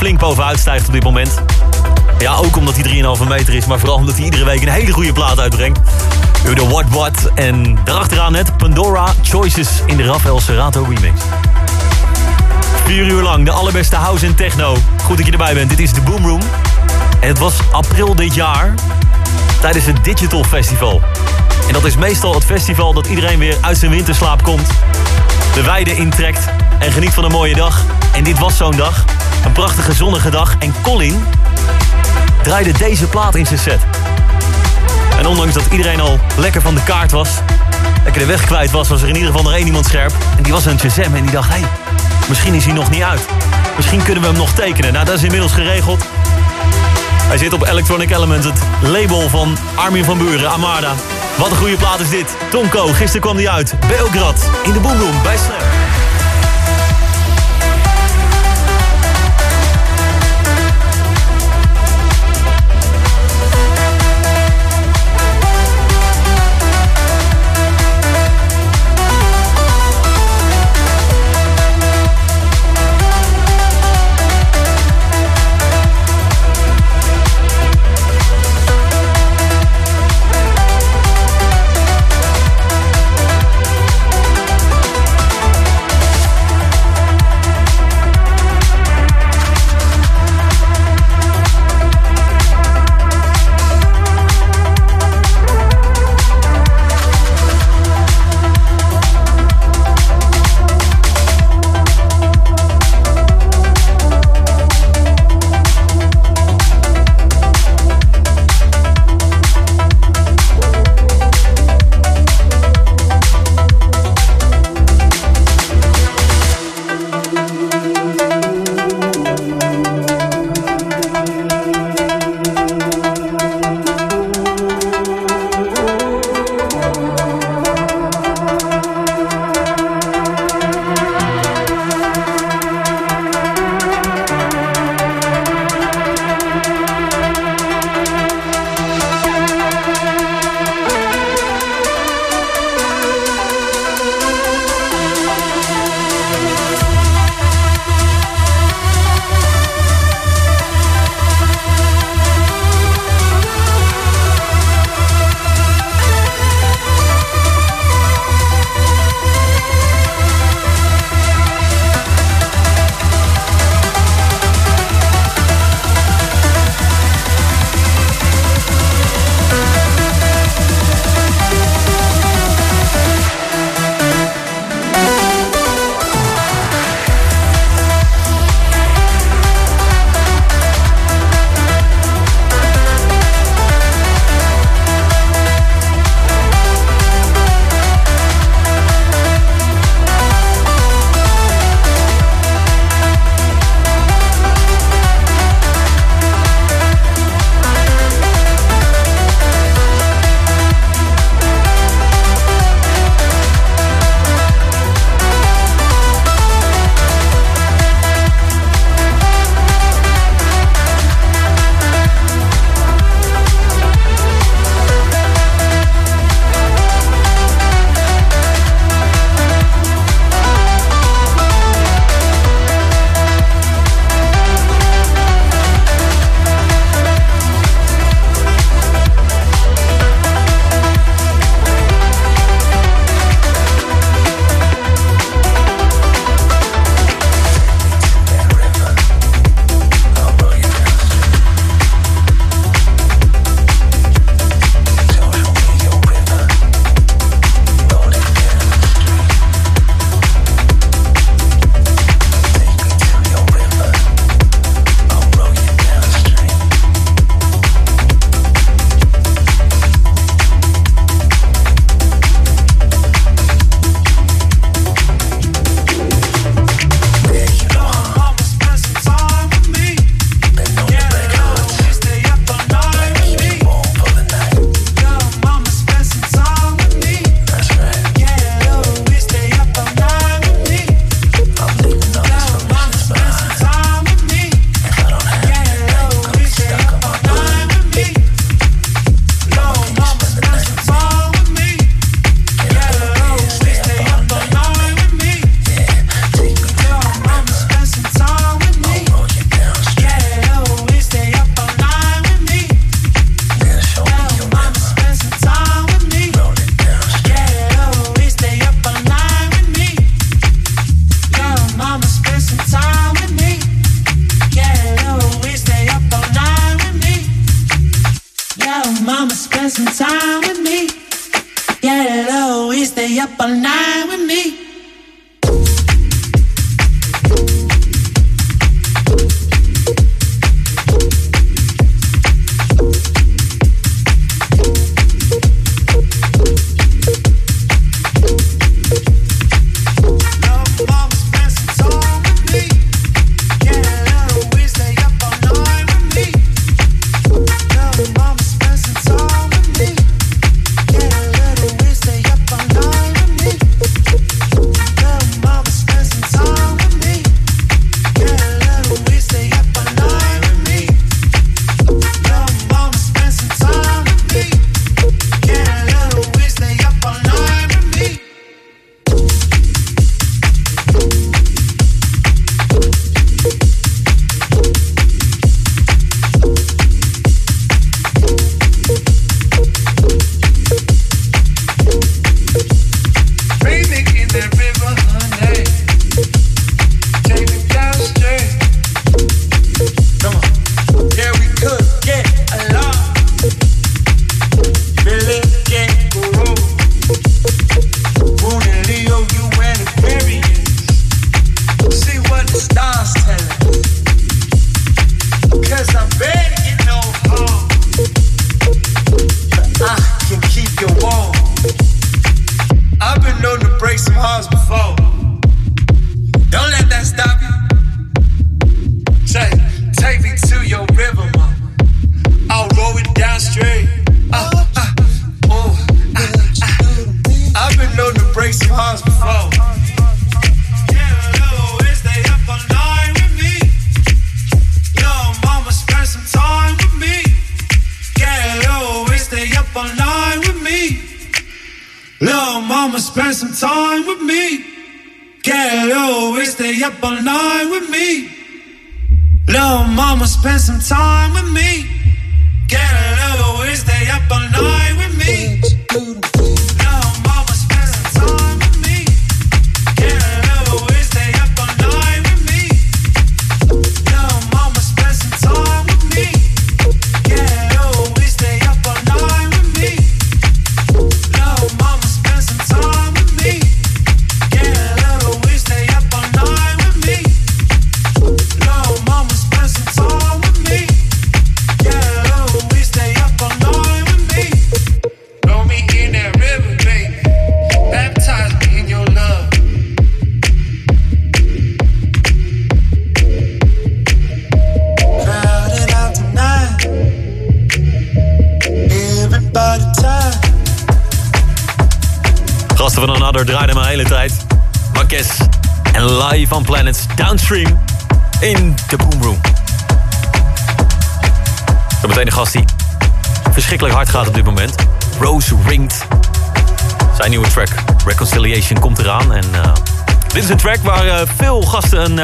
Flink 0.00 0.18
bovenuit 0.18 0.58
stijgt 0.58 0.86
op 0.86 0.92
dit 0.92 1.02
moment. 1.02 1.42
Ja, 2.18 2.34
ook 2.34 2.56
omdat 2.56 2.76
hij 2.76 3.02
3,5 3.22 3.28
meter 3.28 3.54
is, 3.54 3.66
maar 3.66 3.78
vooral 3.78 3.96
omdat 3.96 4.14
hij 4.14 4.24
iedere 4.24 4.44
week 4.44 4.62
een 4.62 4.68
hele 4.68 4.92
goede 4.92 5.12
plaat 5.12 5.40
uitbrengt. 5.40 5.78
U 6.46 6.54
de 6.54 6.68
What 6.68 6.84
What 6.88 7.30
en 7.34 7.78
daarachteraan 7.84 8.32
net 8.32 8.56
Pandora 8.56 9.12
Choices 9.22 9.68
in 9.86 9.96
de 9.96 10.04
Rafael 10.04 10.40
Serato 10.40 10.82
remix. 10.82 11.20
Vier 12.84 13.06
uur 13.06 13.22
lang 13.22 13.44
de 13.44 13.50
allerbeste 13.50 13.96
house 13.96 14.26
en 14.26 14.34
techno. 14.34 14.76
Goed 15.04 15.16
dat 15.16 15.26
je 15.26 15.32
erbij 15.32 15.54
bent, 15.54 15.70
dit 15.70 15.78
is 15.78 15.92
de 15.92 16.00
Boom 16.00 16.26
Room. 16.26 16.42
Het 17.18 17.38
was 17.38 17.54
april 17.72 18.14
dit 18.14 18.34
jaar 18.34 18.74
tijdens 19.60 19.86
het 19.86 20.04
Digital 20.04 20.44
Festival. 20.44 21.00
En 21.66 21.72
dat 21.72 21.84
is 21.84 21.96
meestal 21.96 22.34
het 22.34 22.44
festival 22.44 22.92
dat 22.92 23.06
iedereen 23.06 23.38
weer 23.38 23.56
uit 23.60 23.78
zijn 23.78 23.90
winterslaap 23.90 24.42
komt. 24.42 24.68
De 25.54 25.62
weide 25.62 25.96
intrekt 25.96 26.48
en 26.78 26.92
geniet 26.92 27.14
van 27.14 27.24
een 27.24 27.32
mooie 27.32 27.54
dag. 27.54 27.84
En 28.12 28.24
dit 28.24 28.38
was 28.38 28.56
zo'n 28.56 28.76
dag. 28.76 29.04
Een 29.44 29.52
prachtige 29.52 29.92
zonnige 29.92 30.30
dag. 30.30 30.54
En 30.58 30.74
Colin 30.82 31.24
draaide 32.42 32.72
deze 32.72 33.06
plaat 33.06 33.34
in 33.34 33.46
zijn 33.46 33.58
set. 33.58 33.80
En 35.18 35.26
ondanks 35.26 35.54
dat 35.54 35.62
iedereen 35.70 36.00
al 36.00 36.18
lekker 36.36 36.60
van 36.60 36.74
de 36.74 36.82
kaart 36.82 37.10
was... 37.10 37.28
lekker 38.04 38.20
de 38.20 38.26
weg 38.26 38.44
kwijt 38.44 38.70
was, 38.70 38.88
was 38.88 39.02
er 39.02 39.08
in 39.08 39.14
ieder 39.14 39.30
geval 39.30 39.44
nog 39.44 39.52
één 39.52 39.66
iemand 39.66 39.86
scherp. 39.86 40.12
En 40.36 40.42
die 40.42 40.52
was 40.52 40.64
een 40.64 40.78
Shazam 40.78 41.14
en 41.14 41.22
die 41.22 41.30
dacht... 41.30 41.48
hé, 41.48 41.58
hey, 41.58 41.68
misschien 42.28 42.54
is 42.54 42.64
hij 42.64 42.72
nog 42.72 42.90
niet 42.90 43.02
uit. 43.02 43.20
Misschien 43.76 44.02
kunnen 44.02 44.22
we 44.22 44.28
hem 44.28 44.38
nog 44.38 44.52
tekenen. 44.52 44.92
Nou, 44.92 45.04
dat 45.04 45.14
is 45.14 45.22
inmiddels 45.22 45.52
geregeld. 45.52 46.04
Hij 47.22 47.38
zit 47.38 47.52
op 47.52 47.66
Electronic 47.66 48.10
Element, 48.10 48.44
het 48.44 48.58
label 48.82 49.28
van 49.28 49.56
Armin 49.74 50.04
van 50.04 50.18
Buren, 50.18 50.50
Amada. 50.50 50.94
Wat 51.36 51.50
een 51.50 51.56
goede 51.56 51.76
plaat 51.76 52.00
is 52.00 52.08
dit. 52.08 52.36
Tonko, 52.50 52.86
gisteren 52.86 53.20
kwam 53.20 53.36
die 53.36 53.50
uit. 53.50 53.74
Belgrad, 53.88 54.50
in 54.62 54.72
de 54.72 54.80
Boomroom, 54.80 55.22
bij 55.22 55.36
Slam. 55.36 55.79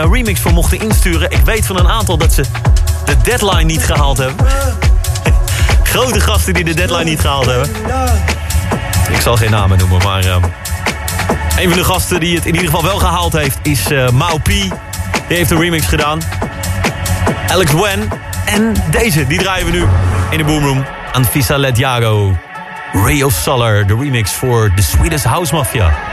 Uh, 0.05 0.13
remix 0.13 0.41
voor 0.41 0.53
mochten 0.53 0.81
insturen. 0.81 1.31
Ik 1.31 1.41
weet 1.45 1.67
van 1.67 1.79
een 1.79 1.89
aantal 1.89 2.17
dat 2.17 2.33
ze 2.33 2.45
de 3.05 3.17
deadline 3.23 3.63
niet 3.63 3.85
gehaald 3.85 4.19
hebben. 4.19 4.47
Grote 5.83 6.21
gasten 6.21 6.55
die 6.55 6.65
de 6.65 6.75
deadline 6.75 7.05
niet 7.05 7.21
gehaald 7.21 7.47
hebben. 7.47 7.69
Ik 9.11 9.21
zal 9.21 9.37
geen 9.37 9.51
namen 9.51 9.79
noemen, 9.79 10.03
maar... 10.03 10.25
een 11.57 11.69
van 11.69 11.79
de 11.79 11.85
gasten 11.85 12.21
die 12.21 12.35
het 12.37 12.47
in 12.47 12.55
ieder 12.55 12.71
geval 12.71 12.83
wel 12.83 12.99
gehaald 12.99 13.33
heeft 13.33 13.59
is 13.63 13.91
uh, 13.91 14.09
Mau 14.09 14.39
P. 14.41 14.47
Die 14.47 14.73
heeft 15.37 15.51
een 15.51 15.61
remix 15.61 15.87
gedaan. 15.87 16.21
Alex 17.49 17.73
Wen. 17.73 18.09
En 18.45 18.75
deze, 18.91 19.27
die 19.27 19.39
draaien 19.39 19.67
we 19.67 19.73
nu 19.73 19.85
in 20.31 20.39
de 20.39 20.45
Boomroom. 20.45 20.85
Anfisa 21.13 21.57
Ledjago. 21.57 22.37
Ray 22.93 23.25
Solar, 23.29 23.87
de 23.87 23.97
remix 23.97 24.33
voor 24.33 24.73
The 24.77 24.83
Swedish 24.83 25.23
House 25.23 25.55
Mafia. 25.55 26.06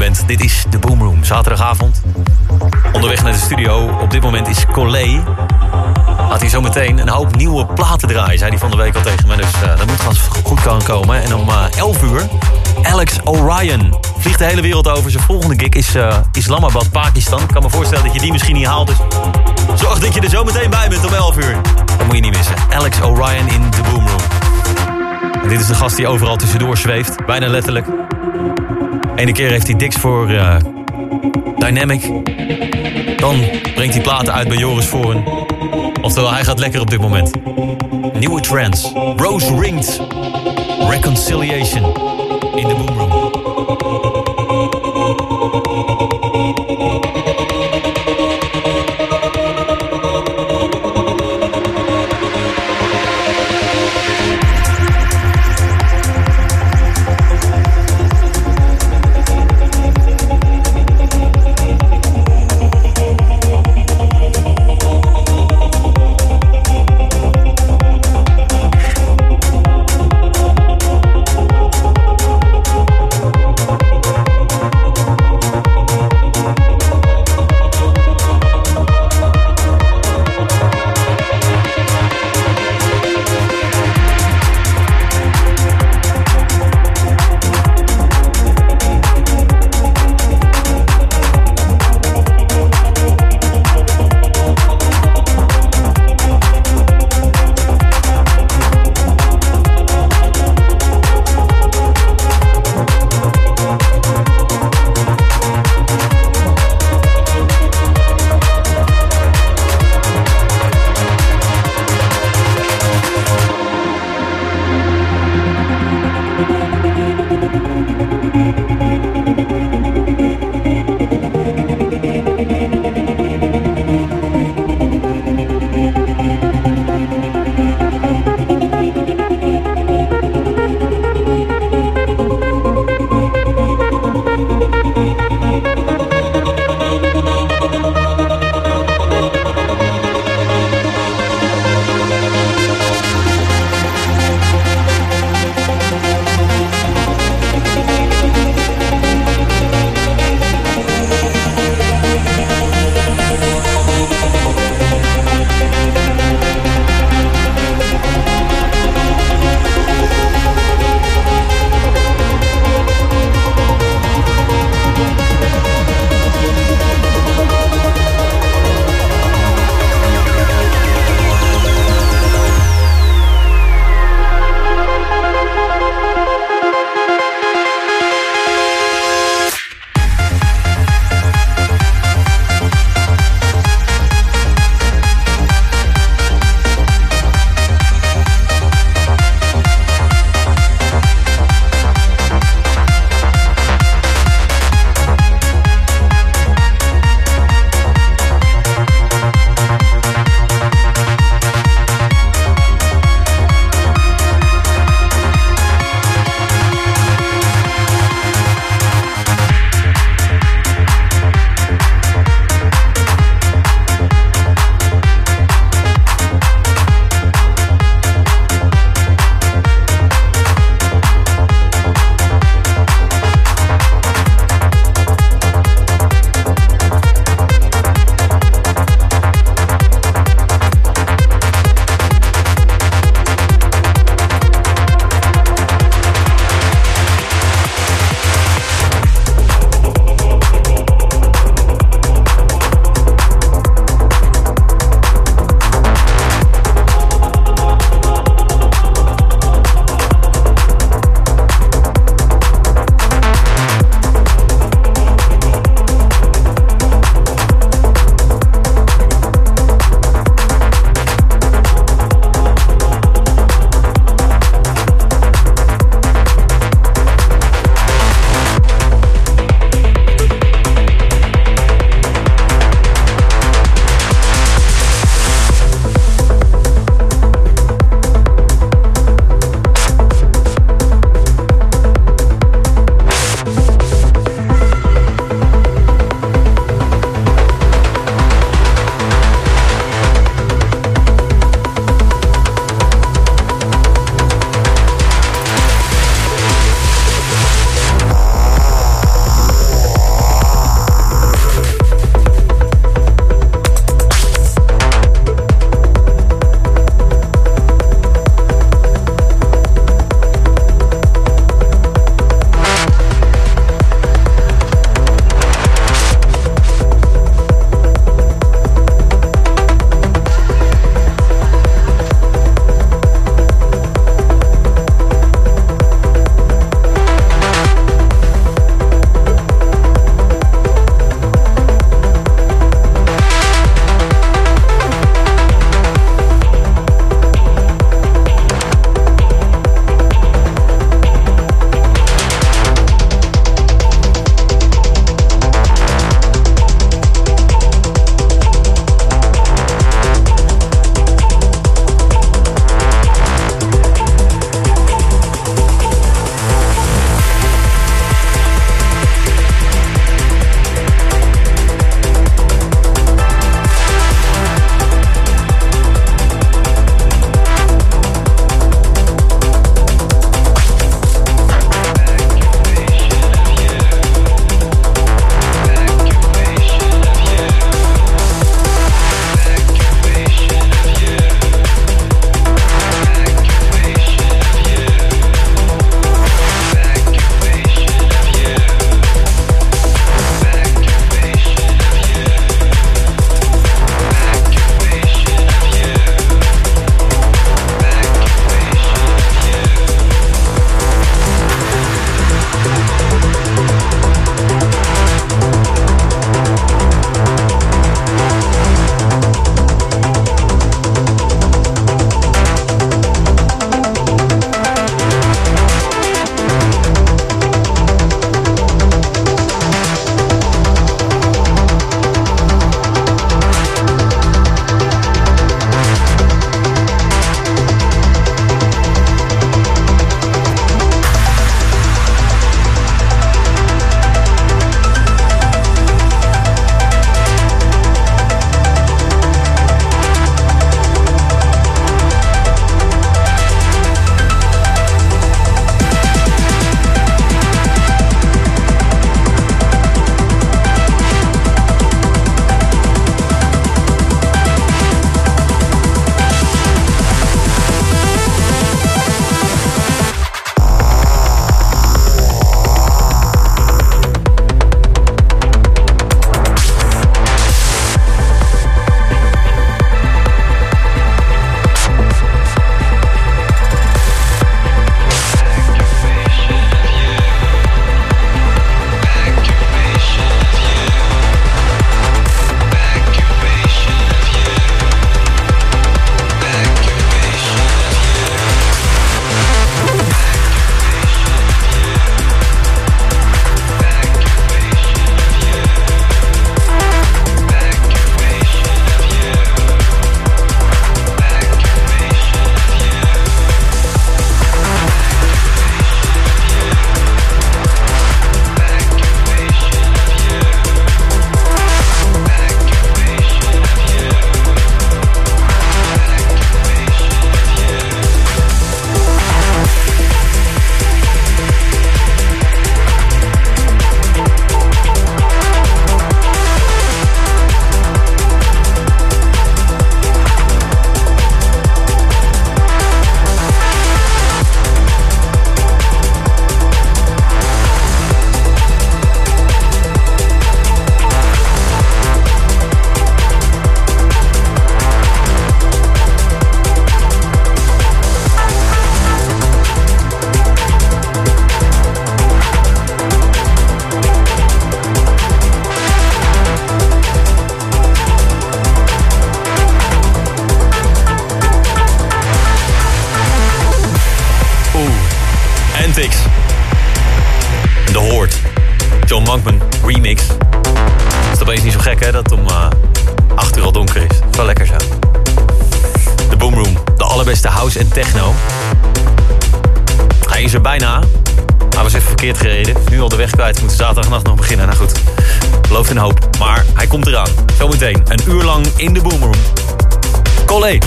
Dit 0.00 0.44
is 0.44 0.64
de 0.70 0.78
Boomroom, 0.78 1.24
zaterdagavond. 1.24 2.02
Onderweg 2.92 3.22
naar 3.22 3.32
de 3.32 3.38
studio. 3.38 3.98
Op 4.00 4.10
dit 4.10 4.22
moment 4.22 4.48
is 4.48 4.66
Collet. 4.72 5.20
Had 6.28 6.40
hij 6.40 6.48
zo 6.48 6.60
meteen 6.60 6.98
een 6.98 7.08
hoop 7.08 7.36
nieuwe 7.36 7.66
platen 7.66 8.08
draaien. 8.08 8.38
Zei 8.38 8.50
hij 8.50 8.58
van 8.58 8.70
de 8.70 8.76
week 8.76 8.94
al 8.94 9.02
tegen 9.02 9.28
me. 9.28 9.36
Dus 9.36 9.52
uh, 9.62 9.76
dat 9.76 9.86
moet 9.86 10.00
vast 10.00 10.20
goed 10.44 10.62
kan 10.62 10.82
komen. 10.82 11.22
En 11.22 11.34
om 11.34 11.48
uh, 11.48 11.64
11 11.76 12.02
uur, 12.02 12.28
Alex 12.82 13.18
Orion. 13.24 13.94
Vliegt 14.18 14.38
de 14.38 14.44
hele 14.44 14.60
wereld 14.60 14.88
over. 14.88 15.10
Zijn 15.10 15.22
volgende 15.22 15.54
gig 15.58 15.68
is 15.68 15.96
uh, 15.96 16.16
Islamabad, 16.32 16.90
Pakistan. 16.90 17.40
Ik 17.40 17.48
kan 17.48 17.62
me 17.62 17.70
voorstellen 17.70 18.04
dat 18.04 18.14
je 18.14 18.20
die 18.20 18.32
misschien 18.32 18.56
niet 18.56 18.66
haalt. 18.66 18.86
Dus 18.86 19.80
zorg 19.80 19.98
dat 19.98 20.14
je 20.14 20.20
er 20.20 20.30
zo 20.30 20.44
meteen 20.44 20.70
bij 20.70 20.88
bent 20.88 21.06
om 21.06 21.12
11 21.12 21.36
uur. 21.36 21.56
Dat 21.86 22.06
moet 22.06 22.14
je 22.14 22.20
niet 22.20 22.36
missen. 22.36 22.54
Alex 22.70 23.00
Orion 23.02 23.48
in 23.48 23.70
de 23.70 23.82
Boomroom. 23.82 24.20
En 25.42 25.48
dit 25.48 25.60
is 25.60 25.66
de 25.66 25.74
gast 25.74 25.96
die 25.96 26.06
overal 26.06 26.36
tussendoor 26.36 26.76
zweeft. 26.76 27.26
Bijna 27.26 27.46
letterlijk. 27.46 27.86
Ene 29.20 29.32
keer 29.32 29.50
heeft 29.50 29.66
hij 29.66 29.76
diks 29.76 29.96
voor 29.96 30.30
uh, 30.30 30.56
Dynamic. 31.56 32.02
Dan 33.16 33.44
brengt 33.74 33.94
hij 33.94 34.02
platen 34.02 34.32
uit 34.32 34.48
bij 34.48 34.56
Joris 34.56 34.86
Voren. 34.86 35.24
Oftewel, 36.02 36.32
hij 36.32 36.44
gaat 36.44 36.58
lekker 36.58 36.80
op 36.80 36.90
dit 36.90 37.00
moment. 37.00 37.30
Nieuwe 38.18 38.40
trends. 38.40 38.92
Rose 39.16 39.58
Ringed. 39.58 40.00
Reconciliation. 40.88 41.84
In 42.54 42.68
de 42.68 42.74
Boomroom. 42.74 44.09